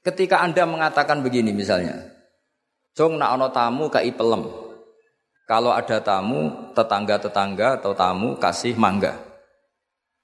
[0.00, 2.00] ketika Anda mengatakan begini misalnya,
[2.96, 4.48] Jong nak ono tamu kai pelem.
[5.44, 9.29] Kalau ada tamu, tetangga-tetangga atau tamu kasih mangga.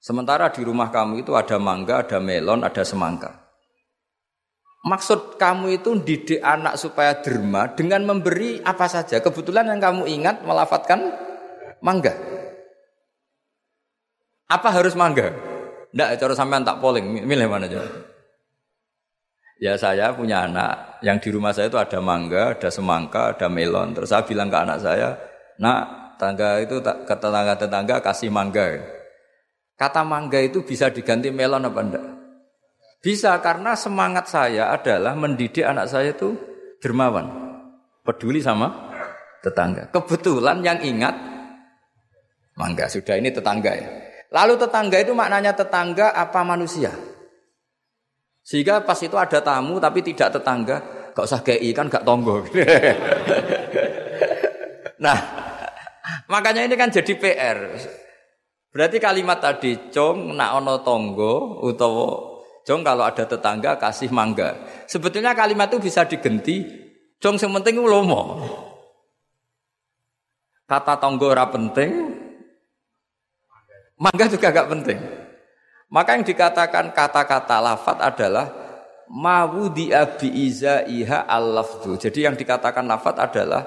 [0.07, 3.51] Sementara di rumah kamu itu ada mangga, ada melon, ada semangka.
[4.87, 9.19] Maksud kamu itu didik anak supaya derma dengan memberi apa saja.
[9.19, 11.11] Kebetulan yang kamu ingat melafatkan
[11.83, 12.15] mangga.
[14.47, 15.27] Apa harus mangga?
[15.91, 17.83] Tidak, cara sampean tak polling, milih mana aja.
[19.59, 23.91] Ya saya punya anak, yang di rumah saya itu ada mangga, ada semangka, ada melon.
[23.91, 25.19] Terus saya bilang ke anak saya,
[25.59, 28.95] nak tangga itu ke tetangga-tetangga kasih mangga.
[29.77, 32.05] Kata mangga itu bisa diganti melon apa enggak?
[32.97, 36.33] Bisa karena semangat saya adalah mendidik anak saya itu
[36.81, 37.29] dermawan.
[38.01, 38.73] Peduli sama
[39.45, 39.93] tetangga.
[39.93, 41.13] Kebetulan yang ingat
[42.57, 42.89] mangga.
[42.89, 43.89] Sudah ini tetangga ya.
[44.33, 46.89] Lalu tetangga itu maknanya tetangga apa manusia?
[48.41, 50.81] Sehingga pas itu ada tamu tapi tidak tetangga,
[51.13, 52.41] gak usah kei kan gak tonggo.
[55.05, 55.19] nah,
[56.31, 57.57] makanya ini kan jadi PR.
[58.71, 64.59] Berarti kalimat tadi cong nak ono tonggo utawa cong kalau ada tetangga kasih mangga.
[64.85, 66.67] Sebetulnya kalimat itu bisa digenti
[67.17, 68.43] cong yang penting lomo.
[70.67, 72.11] Kata tonggo ora penting,
[73.95, 74.99] mangga juga gak penting.
[75.87, 78.51] Maka yang dikatakan kata-kata lafat adalah
[79.07, 81.95] mawudi abi iza iha al lafdu.
[81.95, 83.63] Jadi yang dikatakan lafat adalah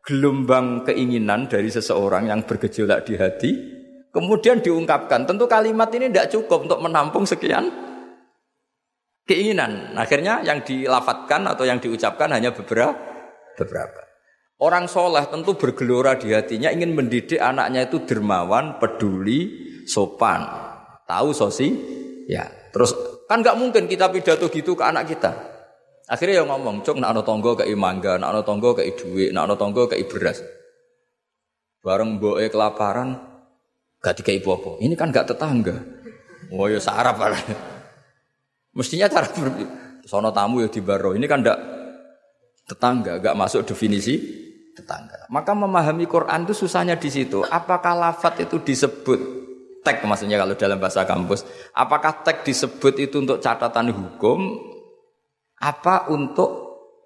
[0.00, 3.52] gelombang keinginan dari seseorang yang bergejolak di hati
[4.10, 5.26] kemudian diungkapkan.
[5.26, 7.70] Tentu kalimat ini tidak cukup untuk menampung sekian
[9.30, 9.94] keinginan.
[9.94, 12.94] Akhirnya yang dilafatkan atau yang diucapkan hanya beberapa.
[13.54, 14.10] beberapa.
[14.60, 20.44] Orang soleh tentu bergelora di hatinya ingin mendidik anaknya itu dermawan, peduli, sopan,
[21.08, 21.72] tahu sosi.
[22.28, 22.92] Ya, terus
[23.24, 25.32] kan nggak mungkin kita pidato gitu ke anak kita.
[26.10, 30.02] Akhirnya yang ngomong, cok nak tonggo ke mangga, nak tonggo ke duit, nak tonggo ke
[30.10, 30.42] beras.
[31.80, 33.29] Bareng boe kelaparan,
[34.00, 35.76] gak dikai apa Ini kan gak tetangga.
[36.50, 37.20] Oh ya sarap
[38.74, 39.48] Mestinya cara ber...
[40.08, 41.12] sono tamu ya di baro.
[41.14, 41.58] Ini kan gak
[42.66, 44.18] tetangga, gak masuk definisi
[44.74, 45.28] tetangga.
[45.28, 47.44] Maka memahami Quran itu susahnya di situ.
[47.44, 49.20] Apakah lafat itu disebut
[49.84, 51.44] tag maksudnya kalau dalam bahasa kampus?
[51.76, 54.58] Apakah tag disebut itu untuk catatan hukum?
[55.60, 56.50] Apa untuk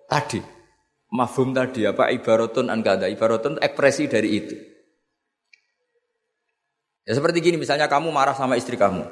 [0.06, 0.38] tadi?
[1.14, 4.73] Mafhum tadi apa ibaratun an kada ibaratun ekspresi dari itu.
[7.04, 9.04] Ya seperti gini misalnya kamu marah sama istri kamu.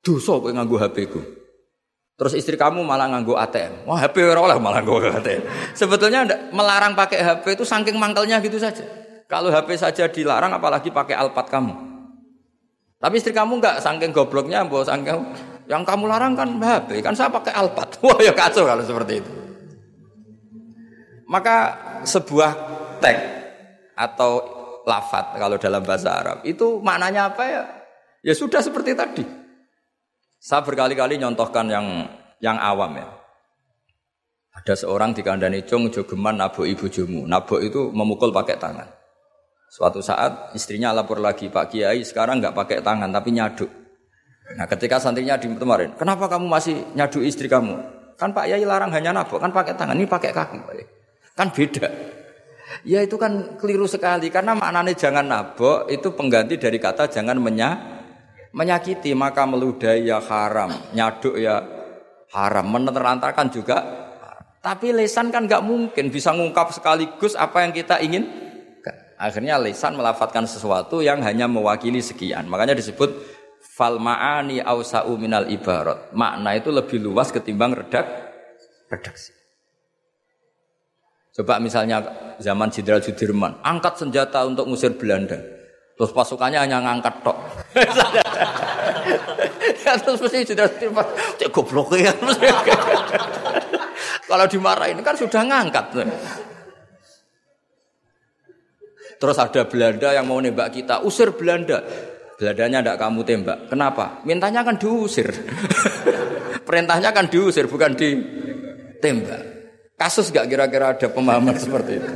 [0.00, 1.20] Dosa kowe nganggo HP ku.
[2.16, 3.84] Terus istri kamu malah nganggo ATM.
[3.84, 5.44] Wah, HP ora oleh malah nganggo ATM.
[5.76, 6.24] Sebetulnya
[6.56, 8.80] melarang pakai HP itu saking mangkelnya gitu saja.
[9.28, 11.74] Kalau HP saja dilarang apalagi pakai Alphard kamu.
[12.96, 15.04] Tapi istri kamu enggak saking gobloknya, mbok saking
[15.68, 18.00] yang kamu larang kan HP, kan saya pakai Alphard.
[18.06, 19.30] Wah, ya kacau kalau seperti itu.
[21.28, 22.50] Maka sebuah
[23.02, 23.18] tag
[23.92, 24.55] atau
[24.86, 27.64] lafat kalau dalam bahasa Arab itu maknanya apa ya?
[28.22, 29.26] Ya sudah seperti tadi.
[30.38, 32.06] Saya berkali-kali nyontohkan yang
[32.38, 33.08] yang awam ya.
[34.56, 37.28] Ada seorang di kandani cung jogeman nabok ibu jumu.
[37.28, 38.88] Nabok itu memukul pakai tangan.
[39.68, 43.68] Suatu saat istrinya lapor lagi, Pak Kiai sekarang nggak pakai tangan tapi nyaduk.
[44.56, 47.76] Nah ketika santrinya di kemarin, kenapa kamu masih nyaduk istri kamu?
[48.16, 50.58] Kan Pak Kiai larang hanya nabok, kan pakai tangan, ini pakai kaki.
[51.36, 51.90] Kan beda.
[52.82, 57.78] Ya itu kan keliru sekali karena maknanya jangan nabok itu pengganti dari kata jangan menya,
[58.50, 61.62] menyakiti maka meludahi ya haram, nyaduk ya
[62.34, 63.78] haram, menerantarkan juga.
[64.58, 68.26] Tapi lesan kan nggak mungkin bisa ngungkap sekaligus apa yang kita ingin.
[69.16, 72.50] Akhirnya lesan melafatkan sesuatu yang hanya mewakili sekian.
[72.50, 73.14] Makanya disebut
[73.62, 76.12] fal ma'ani ausa'u minal ibarat.
[76.12, 78.04] Makna itu lebih luas ketimbang redak
[78.90, 79.45] redaksi.
[81.36, 82.00] Coba misalnya
[82.40, 85.36] zaman Jenderal Sudirman, angkat senjata untuk ngusir Belanda.
[85.92, 87.36] Terus pasukannya hanya ngangkat tok.
[89.84, 91.04] ya, terus mesti Jenderal Sudirman,
[91.36, 92.16] cek goblok ya.
[94.32, 96.08] Kalau dimarahin kan sudah ngangkat.
[99.20, 101.84] Terus ada Belanda yang mau nembak kita, usir Belanda.
[102.36, 103.58] Belandanya tidak kamu tembak.
[103.68, 104.24] Kenapa?
[104.24, 105.28] Mintanya kan diusir.
[106.68, 109.55] Perintahnya kan diusir, bukan ditembak.
[109.96, 112.12] Kasus gak kira-kira ada pemahaman seperti itu?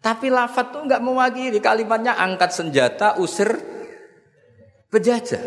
[0.00, 3.52] Tapi lafat tuh nggak mewakili kalimatnya angkat senjata usir
[4.88, 5.44] penjajah.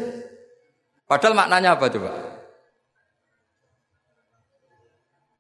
[1.10, 2.12] Padahal maknanya apa coba?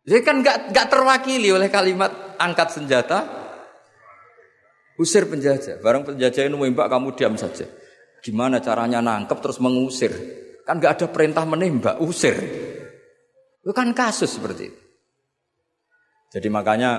[0.03, 2.09] Jadi kan nggak nggak terwakili oleh kalimat
[2.41, 3.21] angkat senjata
[4.97, 5.77] usir penjajah.
[5.79, 7.69] Barang penjajah ini menembak kamu diam saja.
[8.25, 10.11] Gimana caranya nangkep terus mengusir?
[10.65, 12.33] Kan nggak ada perintah menembak, usir.
[13.61, 14.82] Itu kan kasus seperti itu.
[16.33, 16.91] Jadi makanya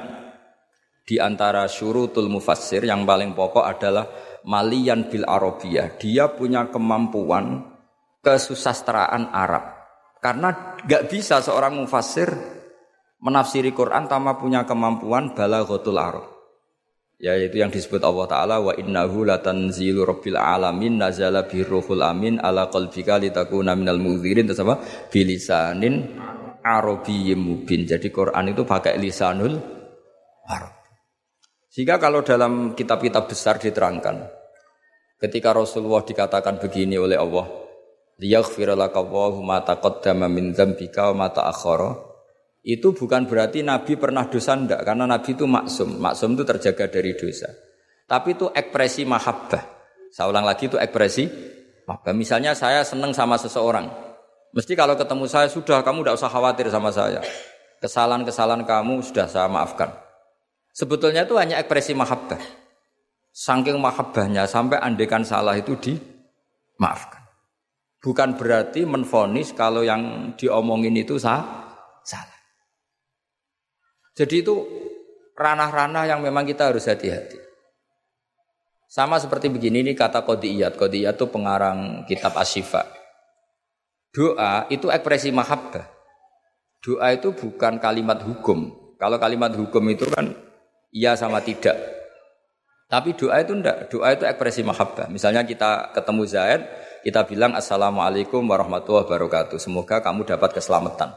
[1.02, 4.06] di antara syurutul mufassir yang paling pokok adalah
[4.46, 5.98] malian bil arabiyah.
[5.98, 7.66] Dia punya kemampuan
[8.22, 9.74] kesusastraan Arab.
[10.22, 12.30] Karena gak bisa seorang mufassir
[13.20, 16.30] menafsiri Quran tanpa punya kemampuan balaghatul Arab.
[17.18, 22.68] Ya itu yang disebut Allah taala wa innahu latanzilu rabbil alamin nazala biruhul amin ala
[22.68, 26.10] qalbika litakuna minal munzirin terus apa bilisanin
[26.64, 27.84] Arabiyyim mubin.
[27.84, 29.60] Jadi Quran itu pakai lisanul
[30.48, 30.72] Arab.
[31.68, 34.24] Sehingga kalau dalam kitab-kitab besar diterangkan,
[35.20, 37.44] ketika Rasulullah dikatakan begini oleh Allah,
[38.16, 38.72] liyaghfir
[39.44, 42.14] ma taqaddama min dzambika wa ma ta'akhkhara.
[42.64, 46.00] Itu bukan berarti Nabi pernah dosa ndak, karena Nabi itu maksum.
[46.00, 47.52] Maksum itu terjaga dari dosa.
[48.08, 49.62] Tapi itu ekspresi mahabbah.
[50.08, 51.28] Saya ulang lagi itu ekspresi
[51.84, 52.14] mahabbah.
[52.16, 53.84] Misalnya saya senang sama seseorang,
[54.54, 57.18] Mesti kalau ketemu saya sudah kamu tidak usah khawatir sama saya.
[57.82, 59.90] Kesalahan-kesalahan kamu sudah saya maafkan.
[60.70, 62.38] Sebetulnya itu hanya ekspresi mahabbah.
[63.34, 67.26] Saking mahabbahnya sampai andekan salah itu dimaafkan.
[67.98, 71.42] Bukan berarti menfonis kalau yang diomongin itu sah,
[72.06, 72.40] salah.
[74.14, 74.54] Jadi itu
[75.34, 77.42] ranah-ranah yang memang kita harus hati-hati.
[78.86, 80.78] Sama seperti begini ini kata Qodiyat.
[80.78, 83.03] Qodiyat itu pengarang kitab Asyifa.
[84.14, 85.90] Doa itu ekspresi mahabbah.
[86.78, 88.70] Doa itu bukan kalimat hukum.
[88.94, 90.30] Kalau kalimat hukum itu kan
[90.94, 91.74] iya sama tidak.
[92.86, 95.10] Tapi doa itu enggak, doa itu ekspresi mahabbah.
[95.10, 96.62] Misalnya kita ketemu Zaid,
[97.02, 99.58] kita bilang Assalamualaikum warahmatullahi wabarakatuh.
[99.58, 101.10] Semoga kamu dapat keselamatan.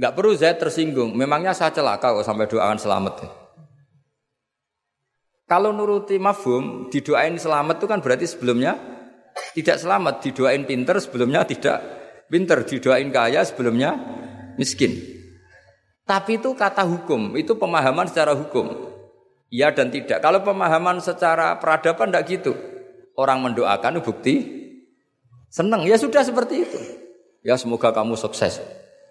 [0.00, 1.12] Enggak perlu Zaid tersinggung.
[1.12, 3.14] Memangnya saya celaka kok sampai doakan selamat.
[5.44, 8.80] Kalau nuruti mafhum, didoain selamat itu kan berarti sebelumnya
[9.52, 13.96] tidak selamat, didoain pinter sebelumnya tidak pinter, didoain kaya sebelumnya
[14.60, 14.96] miskin.
[16.04, 18.94] Tapi itu kata hukum, itu pemahaman secara hukum.
[19.54, 20.18] Iya dan tidak.
[20.18, 22.52] Kalau pemahaman secara peradaban tidak gitu.
[23.14, 24.42] Orang mendoakan bukti
[25.46, 25.86] senang.
[25.86, 26.78] Ya sudah seperti itu.
[27.46, 28.58] Ya semoga kamu sukses.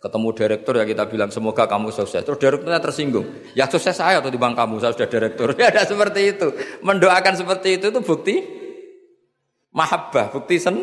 [0.04, 2.28] Ketemu direktur ya kita bilang semoga kamu sukses.
[2.28, 3.24] Terus direkturnya tersinggung.
[3.56, 5.56] Ya sukses saya atau di bank kamu saya sudah direktur.
[5.62, 6.52] Ya ada seperti itu.
[6.84, 8.36] Mendoakan seperti itu itu bukti
[9.72, 10.76] mahabbah, bukti sen.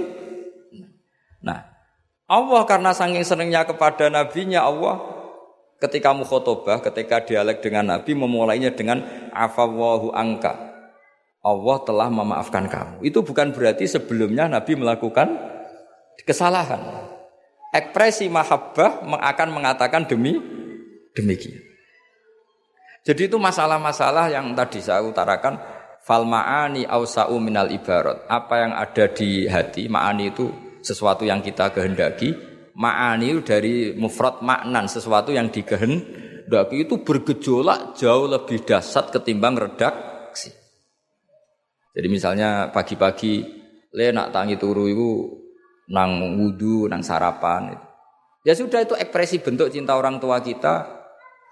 [2.30, 5.02] Allah karena saking senangnya kepada nabinya Allah
[5.82, 9.02] ketika mukhotobah, ketika dialek dengan Nabi memulainya dengan
[9.34, 10.70] afawahu angka.
[11.40, 13.02] Allah telah memaafkan kamu.
[13.02, 15.26] Itu bukan berarti sebelumnya Nabi melakukan
[16.22, 17.10] kesalahan.
[17.72, 20.36] Ekspresi mahabbah akan mengatakan demi
[21.16, 21.64] demikian.
[23.02, 25.56] Jadi itu masalah-masalah yang tadi saya utarakan
[26.04, 28.28] fal ma'ani ausa'u minal ibarat.
[28.28, 32.34] Apa yang ada di hati, ma'ani itu sesuatu yang kita kehendaki,
[32.76, 40.52] ma'ani dari mufrad maknan sesuatu yang dikehendaki itu bergejolak jauh lebih dahsyat ketimbang redaksi.
[41.90, 43.44] Jadi misalnya pagi-pagi
[43.90, 45.10] le nak tangi turu itu
[45.90, 47.86] nang wudu, nang sarapan itu.
[48.40, 50.88] Ya sudah itu ekspresi bentuk cinta orang tua kita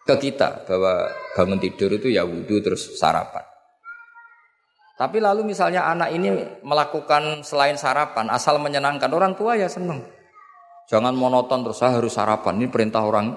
[0.09, 3.45] ke kita bahwa bangun tidur itu ya wudu terus sarapan.
[4.99, 10.03] Tapi lalu misalnya anak ini melakukan selain sarapan asal menyenangkan orang tua ya senang.
[10.91, 12.59] Jangan monoton terus saya harus sarapan.
[12.59, 13.31] Ini perintah orang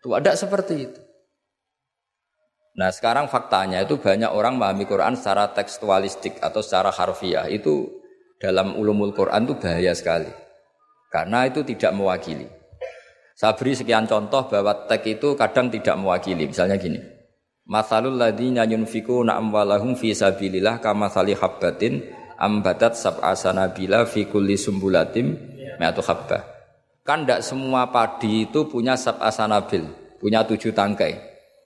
[0.00, 0.16] tua.
[0.24, 1.00] Tidak seperti itu.
[2.80, 7.44] Nah sekarang faktanya itu banyak orang memahami Quran secara tekstualistik atau secara harfiah.
[7.44, 8.00] Itu
[8.40, 10.32] dalam ulumul Quran itu bahaya sekali.
[11.12, 12.48] Karena itu tidak mewakili.
[13.36, 16.48] Saya beri sekian contoh bahwa teks itu kadang tidak mewakili.
[16.48, 17.19] Misalnya gini.
[17.68, 22.02] Masalul ladzina yunfikuna amwalahum fi sabilillah kama habbatin
[22.40, 25.36] ambadat sab'a sanabila fi kulli sumbulatim
[25.76, 26.42] mi'atu habbah.
[27.04, 29.84] Kan tidak semua padi itu punya sab asanabil,
[30.20, 31.16] punya tujuh tangkai.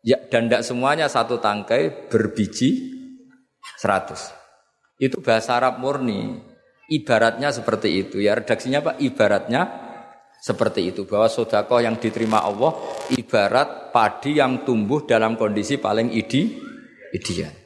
[0.04, 2.92] Ya, dan tidak semuanya satu tangkai berbiji
[3.80, 4.30] seratus.
[5.00, 6.38] Itu bahasa Arab murni.
[6.84, 8.20] Ibaratnya seperti itu.
[8.20, 9.83] Ya redaksinya Pak, ibaratnya
[10.44, 11.08] seperti itu.
[11.08, 12.76] Bahwa sodakoh yang diterima Allah
[13.16, 16.60] ibarat padi yang tumbuh dalam kondisi paling ide,
[17.16, 17.64] ideal.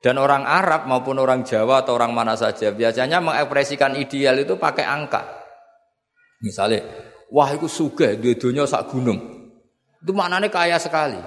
[0.00, 4.88] Dan orang Arab maupun orang Jawa atau orang mana saja biasanya mengekspresikan ideal itu pakai
[4.88, 5.20] angka.
[6.40, 6.80] Misalnya,
[7.28, 9.20] wah itu suge, dua dunia sak gunung.
[10.00, 11.20] Itu maknanya kaya sekali.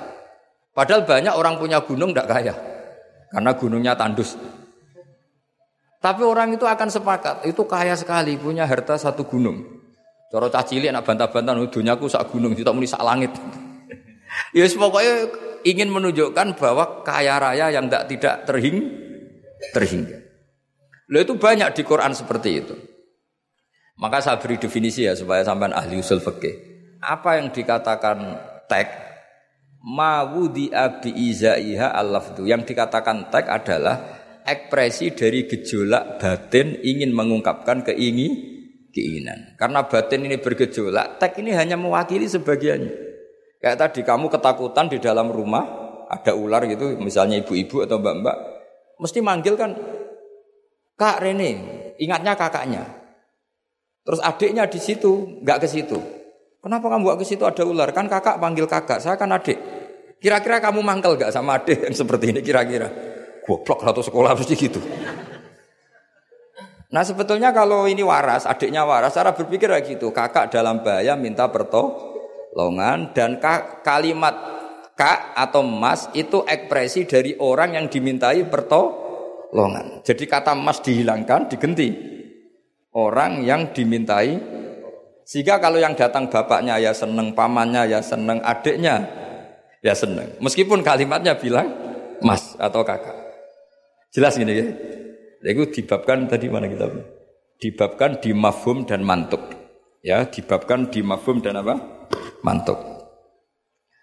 [0.73, 2.53] Padahal banyak orang punya gunung tidak kaya.
[3.29, 4.33] Karena gunungnya tandus.
[6.01, 9.82] Tapi orang itu akan sepakat, itu kaya sekali, punya harta satu gunung.
[10.33, 13.29] Coro cacili anak bantah-bantah, dunyaku sak gunung, tidak muni sak langit.
[14.57, 15.29] ya pokoknya
[15.61, 18.77] ingin menunjukkan bahwa kaya raya yang tidak tidak terhing,
[19.77, 20.25] terhingga.
[21.13, 22.73] Lo itu banyak di Quran seperti itu.
[24.01, 26.55] Maka saya beri definisi ya supaya sampai ahli usul fikih.
[26.97, 28.17] Apa yang dikatakan
[28.65, 28.89] tek
[29.85, 32.09] mawudi abi izaiha al
[32.41, 34.01] Yang dikatakan tek adalah
[34.49, 38.52] ekspresi dari gejolak batin ingin mengungkapkan keingin
[38.93, 39.57] keinginan.
[39.57, 42.93] Karena batin ini bergejolak, tek ini hanya mewakili sebagiannya.
[43.57, 45.65] Kayak tadi kamu ketakutan di dalam rumah,
[46.07, 48.37] ada ular gitu, misalnya ibu-ibu atau mbak-mbak,
[49.01, 49.73] mesti manggil kan,
[50.93, 51.51] Kak Rene,
[51.97, 52.85] ingatnya kakaknya.
[54.03, 55.97] Terus adiknya di situ, nggak ke situ.
[56.59, 57.89] Kenapa kamu nggak ke situ ada ular?
[57.95, 59.57] Kan kakak panggil kakak, saya kan adik.
[60.19, 62.87] Kira-kira kamu mangkel nggak sama adik yang seperti ini kira-kira?
[63.43, 64.79] Goblok satu sekolah pasti gitu.
[66.93, 70.13] Nah sebetulnya kalau ini waras, adiknya waras, cara berpikir kayak gitu.
[70.13, 73.41] Kakak dalam bahaya minta pertolongan dan
[73.81, 74.37] kalimat
[74.93, 80.05] kak atau mas itu ekspresi dari orang yang dimintai pertolongan.
[80.05, 81.89] Jadi kata mas dihilangkan, digenti
[82.93, 84.37] orang yang dimintai
[85.25, 89.01] sehingga kalau yang datang bapaknya ya seneng, pamannya ya seneng, adiknya
[89.81, 90.29] ya seneng.
[90.37, 91.73] Meskipun kalimatnya bilang
[92.21, 93.17] mas atau kakak.
[94.13, 94.67] Jelas gini ya.
[95.43, 96.87] Itu dibabkan tadi mana kita?
[97.59, 99.43] Dibabkan di mafhum dan mantuk.
[99.99, 102.07] Ya, dibabkan di mafhum dan apa?
[102.47, 102.79] Mantuk.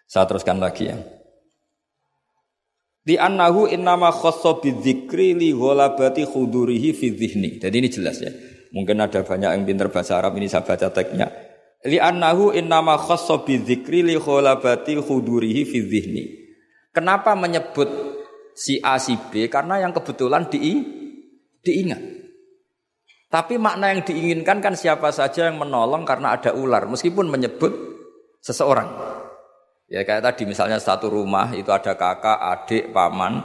[0.04, 1.00] Saya teruskan lagi ya.
[3.00, 7.08] Di annahu innama khassa bidzikri li ghalabati khudurihi fi.
[7.56, 8.28] Jadi ini jelas ya.
[8.76, 11.32] Mungkin ada banyak yang pintar bahasa Arab ini saya baca teksnya.
[11.88, 15.80] Li annahu innama khassa bi dzikri li kholabati khudurihi fi.
[16.92, 17.88] Kenapa menyebut
[18.52, 20.99] si A si B karena yang kebetulan di
[21.64, 22.00] diingat.
[23.30, 27.70] Tapi makna yang diinginkan kan siapa saja yang menolong karena ada ular meskipun menyebut
[28.42, 28.90] seseorang.
[29.86, 33.42] Ya kayak tadi misalnya satu rumah itu ada kakak, adik, paman.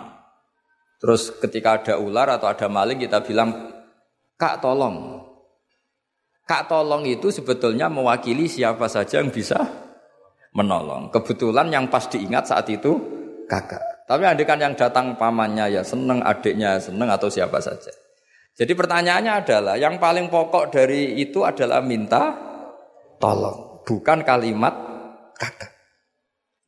[0.97, 3.53] Terus ketika ada ular atau ada maling kita bilang,
[4.41, 5.21] "Kak tolong."
[6.45, 9.57] Kak tolong itu sebetulnya mewakili siapa saja yang bisa
[10.53, 11.09] menolong.
[11.09, 12.93] Kebetulan yang pas diingat saat itu
[13.49, 13.81] kakak.
[14.05, 18.04] Tapi kan yang datang pamannya ya seneng, adiknya seneng atau siapa saja.
[18.55, 22.31] Jadi pertanyaannya adalah yang paling pokok dari itu adalah minta
[23.19, 24.71] tolong, bukan kalimat
[25.35, 25.75] kakak.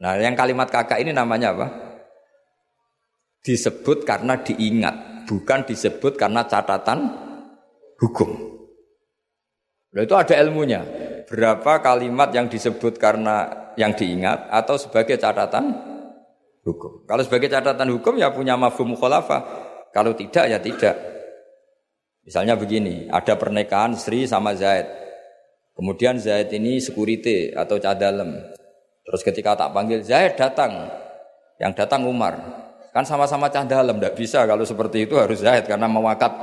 [0.03, 1.67] Nah, yang kalimat kakak ini namanya apa?
[3.39, 7.07] Disebut karena diingat, bukan disebut karena catatan
[8.03, 8.35] hukum.
[9.95, 10.83] Nah, itu ada ilmunya.
[11.23, 15.71] Berapa kalimat yang disebut karena yang diingat atau sebagai catatan
[16.67, 17.07] hukum.
[17.07, 19.41] Kalau sebagai catatan hukum ya punya mafhum mukhalafah.
[19.95, 21.16] Kalau tidak ya tidak.
[22.28, 24.84] Misalnya begini, ada pernikahan Sri sama Zaid.
[25.71, 28.36] Kemudian Zaid ini security atau cadalem.
[29.07, 30.91] Terus ketika tak panggil Zaid datang.
[31.55, 32.36] Yang datang Umar.
[32.91, 36.36] Kan sama-sama cadalem, tidak bisa kalau seperti itu harus Zaid karena mewakat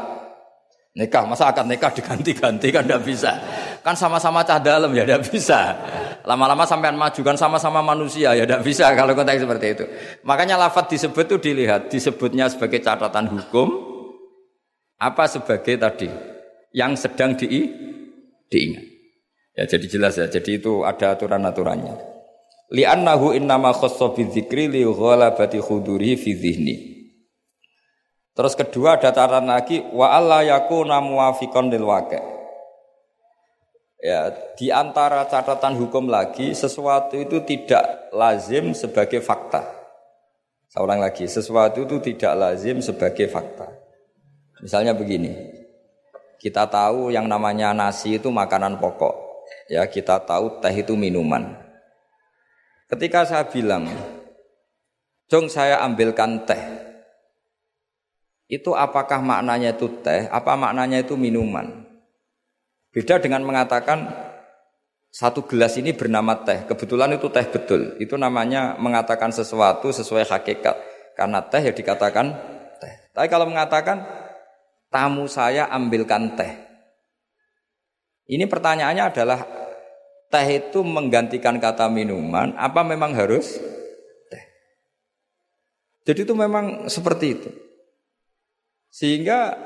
[0.96, 1.28] nikah.
[1.28, 3.36] Masa akad nikah diganti-ganti kan tidak bisa.
[3.84, 5.76] Kan sama-sama cadalem ya tidak bisa.
[6.24, 9.84] Lama-lama sampean maju kan sama-sama manusia ya tidak bisa kalau konteks seperti itu.
[10.24, 13.93] Makanya lafadz disebut itu dilihat disebutnya sebagai catatan hukum
[14.98, 16.08] apa sebagai tadi
[16.74, 17.46] yang sedang di
[18.50, 18.84] diingat.
[19.54, 20.26] Ya jadi jelas ya.
[20.26, 21.94] Jadi itu ada aturan-aturannya.
[22.74, 26.76] Li'annahu innama khassa bidzikri li ghalabati khuduri fi dhihni.
[28.34, 32.34] Terus kedua ada catatan lagi wa alla yakuna muwafiqan lil waqi'.
[34.04, 34.28] Ya,
[34.58, 39.64] di antara catatan hukum lagi sesuatu itu tidak lazim sebagai fakta.
[40.74, 43.83] Ulang lagi, sesuatu itu tidak lazim sebagai fakta.
[44.62, 45.34] Misalnya begini,
[46.38, 49.14] kita tahu yang namanya nasi itu makanan pokok.
[49.72, 51.56] Ya, kita tahu teh itu minuman.
[52.86, 53.88] Ketika saya bilang,
[55.32, 56.60] "Jong, saya ambilkan teh."
[58.44, 61.88] Itu apakah maknanya itu teh, apa maknanya itu minuman?
[62.92, 64.06] Beda dengan mengatakan
[65.14, 66.62] satu gelas ini bernama teh.
[66.68, 67.96] Kebetulan itu teh betul.
[67.98, 70.76] Itu namanya mengatakan sesuatu sesuai hakikat.
[71.18, 72.26] Karena teh ya dikatakan
[72.78, 72.94] teh.
[73.10, 74.23] Tapi kalau mengatakan
[74.94, 76.54] tamu saya ambilkan teh.
[78.30, 79.42] Ini pertanyaannya adalah
[80.30, 83.58] teh itu menggantikan kata minuman apa memang harus
[84.30, 84.44] teh?
[86.06, 87.50] Jadi itu memang seperti itu.
[88.94, 89.58] Sehingga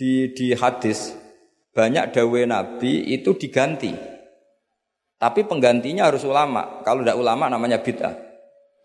[0.00, 1.12] di di hadis
[1.76, 3.92] banyak dawe Nabi itu diganti.
[5.20, 6.80] Tapi penggantinya harus ulama.
[6.82, 8.16] Kalau tidak ulama namanya bid'ah.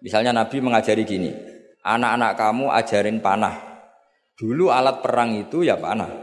[0.06, 1.34] Misalnya Nabi mengajari gini,
[1.82, 3.67] anak-anak kamu ajarin panah.
[4.38, 6.14] Dulu alat perang itu ya panah.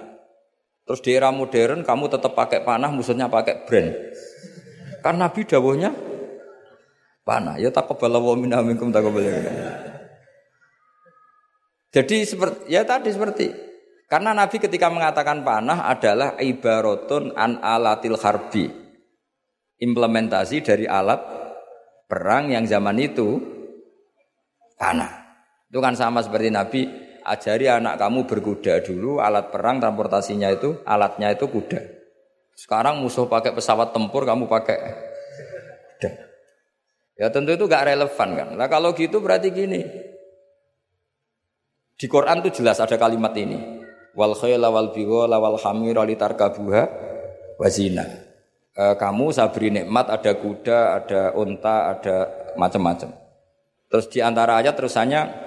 [0.87, 3.91] Terus di era modern kamu tetap pakai panah, musuhnya pakai brand.
[5.03, 5.91] Kan Nabi dawuhnya
[7.27, 7.59] panah.
[7.59, 8.95] Ya tak wa minna minkum
[11.95, 13.47] Jadi seperti ya tadi seperti
[14.07, 18.71] karena Nabi ketika mengatakan panah adalah ibaratun an alatil harbi.
[19.75, 21.19] Implementasi dari alat
[22.07, 23.43] perang yang zaman itu
[24.79, 25.11] panah.
[25.67, 31.33] Itu kan sama seperti Nabi ajari anak kamu berkuda dulu, alat perang transportasinya itu alatnya
[31.33, 31.81] itu kuda.
[32.55, 34.79] Sekarang musuh pakai pesawat tempur, kamu pakai
[35.99, 36.11] kuda.
[37.15, 38.49] Ya tentu itu gak relevan kan.
[38.55, 39.83] Nah kalau gitu berarti gini.
[41.95, 43.87] Di Quran tuh jelas ada kalimat ini
[44.19, 46.83] wal khayla wal bighala wal hamira litarkabuha
[47.59, 48.03] wazina.
[48.75, 52.17] E, kamu saya beri nikmat ada kuda, ada unta, ada
[52.59, 53.15] macam-macam.
[53.87, 55.44] Terus di antara ayat terusannya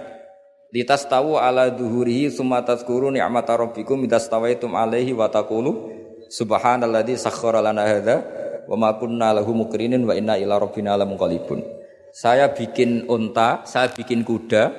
[0.71, 5.91] litas tahu ala duhurihi summa tazkuru ni'mata rabbikum idas tawaitum alaihi wa taqulu
[6.27, 8.23] subhanalladzi sakhkhara lana hadza
[8.67, 11.63] wa ma kunna lahu mukrinin wa inna ila rabbina lamunqalibun.
[12.11, 14.73] Saya bikin unta, saya bikin kuda,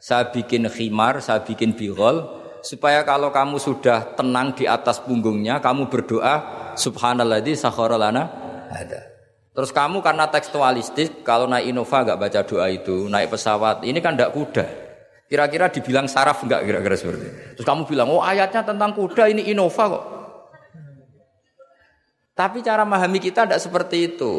[0.00, 2.24] saya bikin khimar, saya bikin bigol,
[2.64, 6.34] supaya kalau kamu sudah tenang di atas punggungnya kamu berdoa
[6.78, 8.30] subhanalladzi sakhara lana
[8.72, 9.00] ada.
[9.54, 14.18] Terus kamu karena tekstualistik kalau naik Innova nggak baca doa itu, naik pesawat ini kan
[14.18, 14.83] tidak kuda.
[15.24, 17.38] Kira-kira dibilang saraf enggak kira-kira seperti itu.
[17.58, 20.04] Terus kamu bilang, "Oh, ayatnya tentang kuda ini Innova kok."
[22.34, 24.32] Tapi cara memahami kita tidak seperti itu.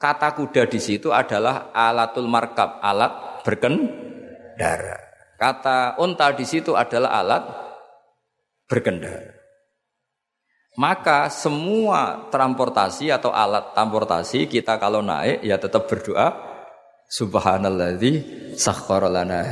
[0.00, 4.98] Kata kuda di situ adalah alatul markab, alat berkendara.
[5.38, 7.44] Kata unta di situ adalah alat
[8.68, 9.38] berkendara.
[10.80, 16.49] Maka semua transportasi atau alat transportasi kita kalau naik ya tetap berdoa
[17.10, 18.12] subhanalladzi
[18.54, 19.42] sakhkhara lana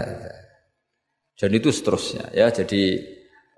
[1.35, 2.51] Dan itu seterusnya ya.
[2.51, 2.99] Jadi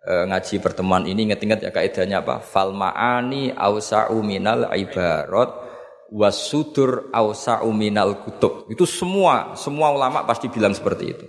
[0.04, 2.40] e, ngaji pertemuan ini ingat-ingat ya kaidahnya apa?
[2.40, 5.50] Fal ma'ani ausa'u ibarat
[6.12, 8.68] wasudur ausa'u minal kutub.
[8.68, 11.26] Itu semua semua ulama pasti bilang seperti itu.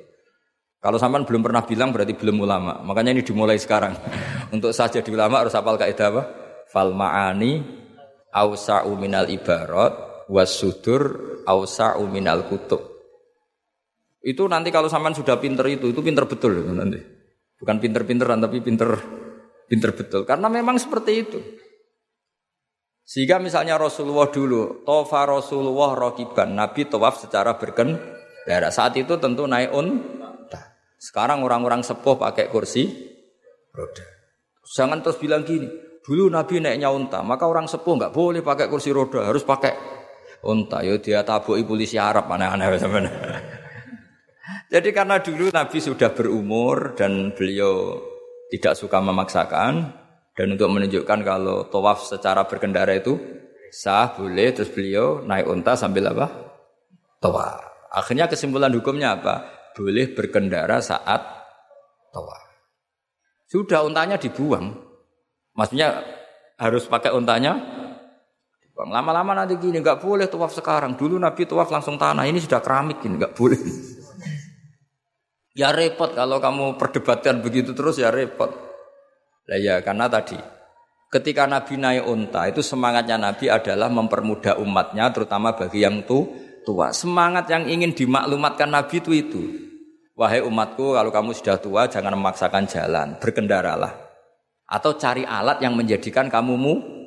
[0.82, 2.82] Kalau sampean belum pernah bilang berarti belum ulama.
[2.84, 3.96] Makanya ini dimulai sekarang.
[4.56, 6.24] Untuk saja di ulama harus hafal kaidah apa?
[6.68, 7.64] Fal ma'ani
[8.36, 8.92] ausa'u
[9.32, 11.04] ibarat wasudur
[11.44, 12.80] ausa'u minal kutub.
[14.24, 17.00] Itu nanti kalau sampean sudah pinter itu, itu pinter betul itu nanti.
[17.60, 18.96] Bukan pinter-pinteran tapi pinter
[19.68, 20.24] pinter betul.
[20.24, 21.40] Karena memang seperti itu.
[23.02, 28.72] Sehingga misalnya Rasulullah dulu, tofa Rasulullah rokiban, Nabi tawaf secara berkendara.
[28.72, 30.80] Saat itu tentu naik unta.
[31.02, 32.88] Sekarang orang-orang sepuh pakai kursi
[33.74, 34.06] roda.
[34.72, 35.68] Jangan terus bilang gini,
[36.06, 40.01] dulu Nabi naiknya unta, maka orang sepuh nggak boleh pakai kursi roda, harus pakai
[40.46, 40.82] unta.
[40.86, 43.40] Yo dia tabui polisi Arab aneh-aneh sebenarnya.
[44.72, 48.00] Jadi karena dulu Nabi sudah berumur dan beliau
[48.52, 49.74] tidak suka memaksakan
[50.32, 53.20] dan untuk menunjukkan kalau tawaf secara berkendara itu
[53.72, 56.28] sah boleh terus beliau naik unta sambil apa?
[57.20, 57.92] Tawaf.
[57.92, 59.44] Akhirnya kesimpulan hukumnya apa?
[59.76, 61.20] Boleh berkendara saat
[62.16, 62.44] tawaf.
[63.52, 64.72] Sudah untanya dibuang.
[65.52, 66.00] Maksudnya
[66.56, 67.60] harus pakai untanya
[68.90, 70.98] Lama-lama nanti gini, nggak boleh tawaf sekarang.
[70.98, 73.62] Dulu Nabi tawaf langsung tanah, ini sudah keramik ini, nggak boleh.
[75.52, 78.48] Ya repot kalau kamu perdebatkan begitu terus ya repot.
[79.52, 80.40] Lah ya karena tadi
[81.12, 86.24] ketika Nabi naik unta itu semangatnya Nabi adalah mempermudah umatnya terutama bagi yang tu,
[86.64, 86.96] tua.
[86.96, 89.44] Semangat yang ingin dimaklumatkan Nabi itu itu.
[90.16, 93.92] Wahai umatku kalau kamu sudah tua jangan memaksakan jalan, berkendaralah.
[94.72, 97.01] Atau cari alat yang menjadikan kamu mudah.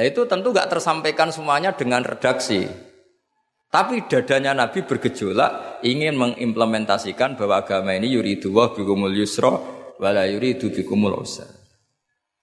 [0.00, 2.64] Nah itu tentu gak tersampaikan semuanya dengan redaksi.
[3.68, 9.52] Tapi dadanya Nabi bergejolak ingin mengimplementasikan bahwa agama ini yuridu wa bikumul yusra
[10.00, 11.44] wala yuridu bikumul usra.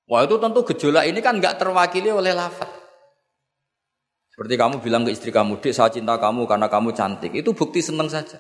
[0.06, 2.70] Wah itu tentu gejolak ini kan nggak terwakili oleh lafaz.
[4.30, 7.34] Seperti kamu bilang ke istri kamu, Dek saya cinta kamu karena kamu cantik.
[7.34, 8.38] Itu bukti seneng saja.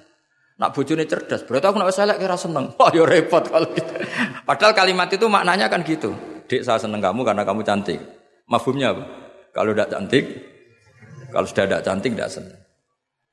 [0.61, 2.69] Nak bojone cerdas, berarti aku nak selek kira seneng.
[2.77, 3.97] Wah ya repot kalau gitu.
[4.45, 6.13] Padahal kalimat itu maknanya kan gitu.
[6.45, 8.16] Dek saya seneng kamu karena kamu cantik.
[8.47, 9.03] Mafhumnya apa?
[9.51, 10.25] Kalau tidak cantik,
[11.31, 12.59] kalau sudah tidak cantik tidak seneng.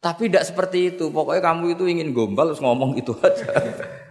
[0.02, 1.08] Tapi tidak seperti itu.
[1.08, 3.48] Pokoknya kamu itu ingin gombal terus ngomong itu aja.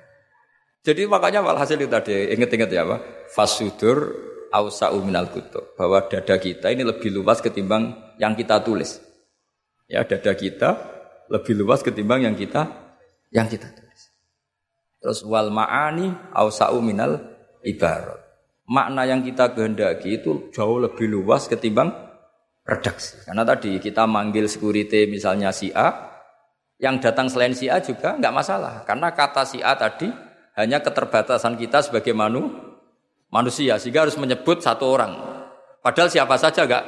[0.88, 3.30] Jadi makanya walhasil itu tadi inget-inget ya Pak.
[3.30, 4.10] Fasudur
[4.50, 5.76] ausa'u minal kutub.
[5.78, 8.98] Bahwa dada kita ini lebih luas ketimbang yang kita tulis.
[9.86, 10.70] Ya dada kita
[11.30, 12.68] lebih luas ketimbang yang kita
[13.30, 14.02] yang kita tulis.
[15.04, 17.20] Terus wal ma'ani ausa'u minal
[17.62, 18.23] ibarat.
[18.64, 21.92] Makna yang kita kehendaki itu jauh lebih luas ketimbang
[22.64, 23.20] redaksi.
[23.28, 25.92] Karena tadi kita manggil security misalnya si A,
[26.80, 28.88] yang datang selain si A juga nggak masalah.
[28.88, 30.08] Karena kata si A tadi
[30.56, 32.56] hanya keterbatasan kita sebagai manu,
[33.28, 35.12] manusia, sehingga harus menyebut satu orang.
[35.84, 36.86] Padahal siapa saja nggak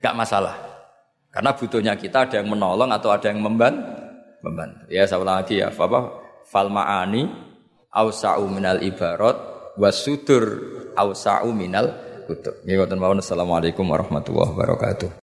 [0.00, 0.56] nggak masalah.
[1.32, 4.00] Karena butuhnya kita ada yang menolong atau ada yang membantu.
[4.42, 4.88] membantu.
[4.90, 6.00] Ya saya lagi ya, apa?
[6.48, 7.30] Fal ma'ani
[7.92, 10.44] ausa'u minal ibarat wasudur
[10.96, 11.92] ausa'u minal
[12.24, 12.60] kutub.
[12.64, 15.12] Nggih wonten mawon assalamualaikum warahmatullahi wabarakatuh.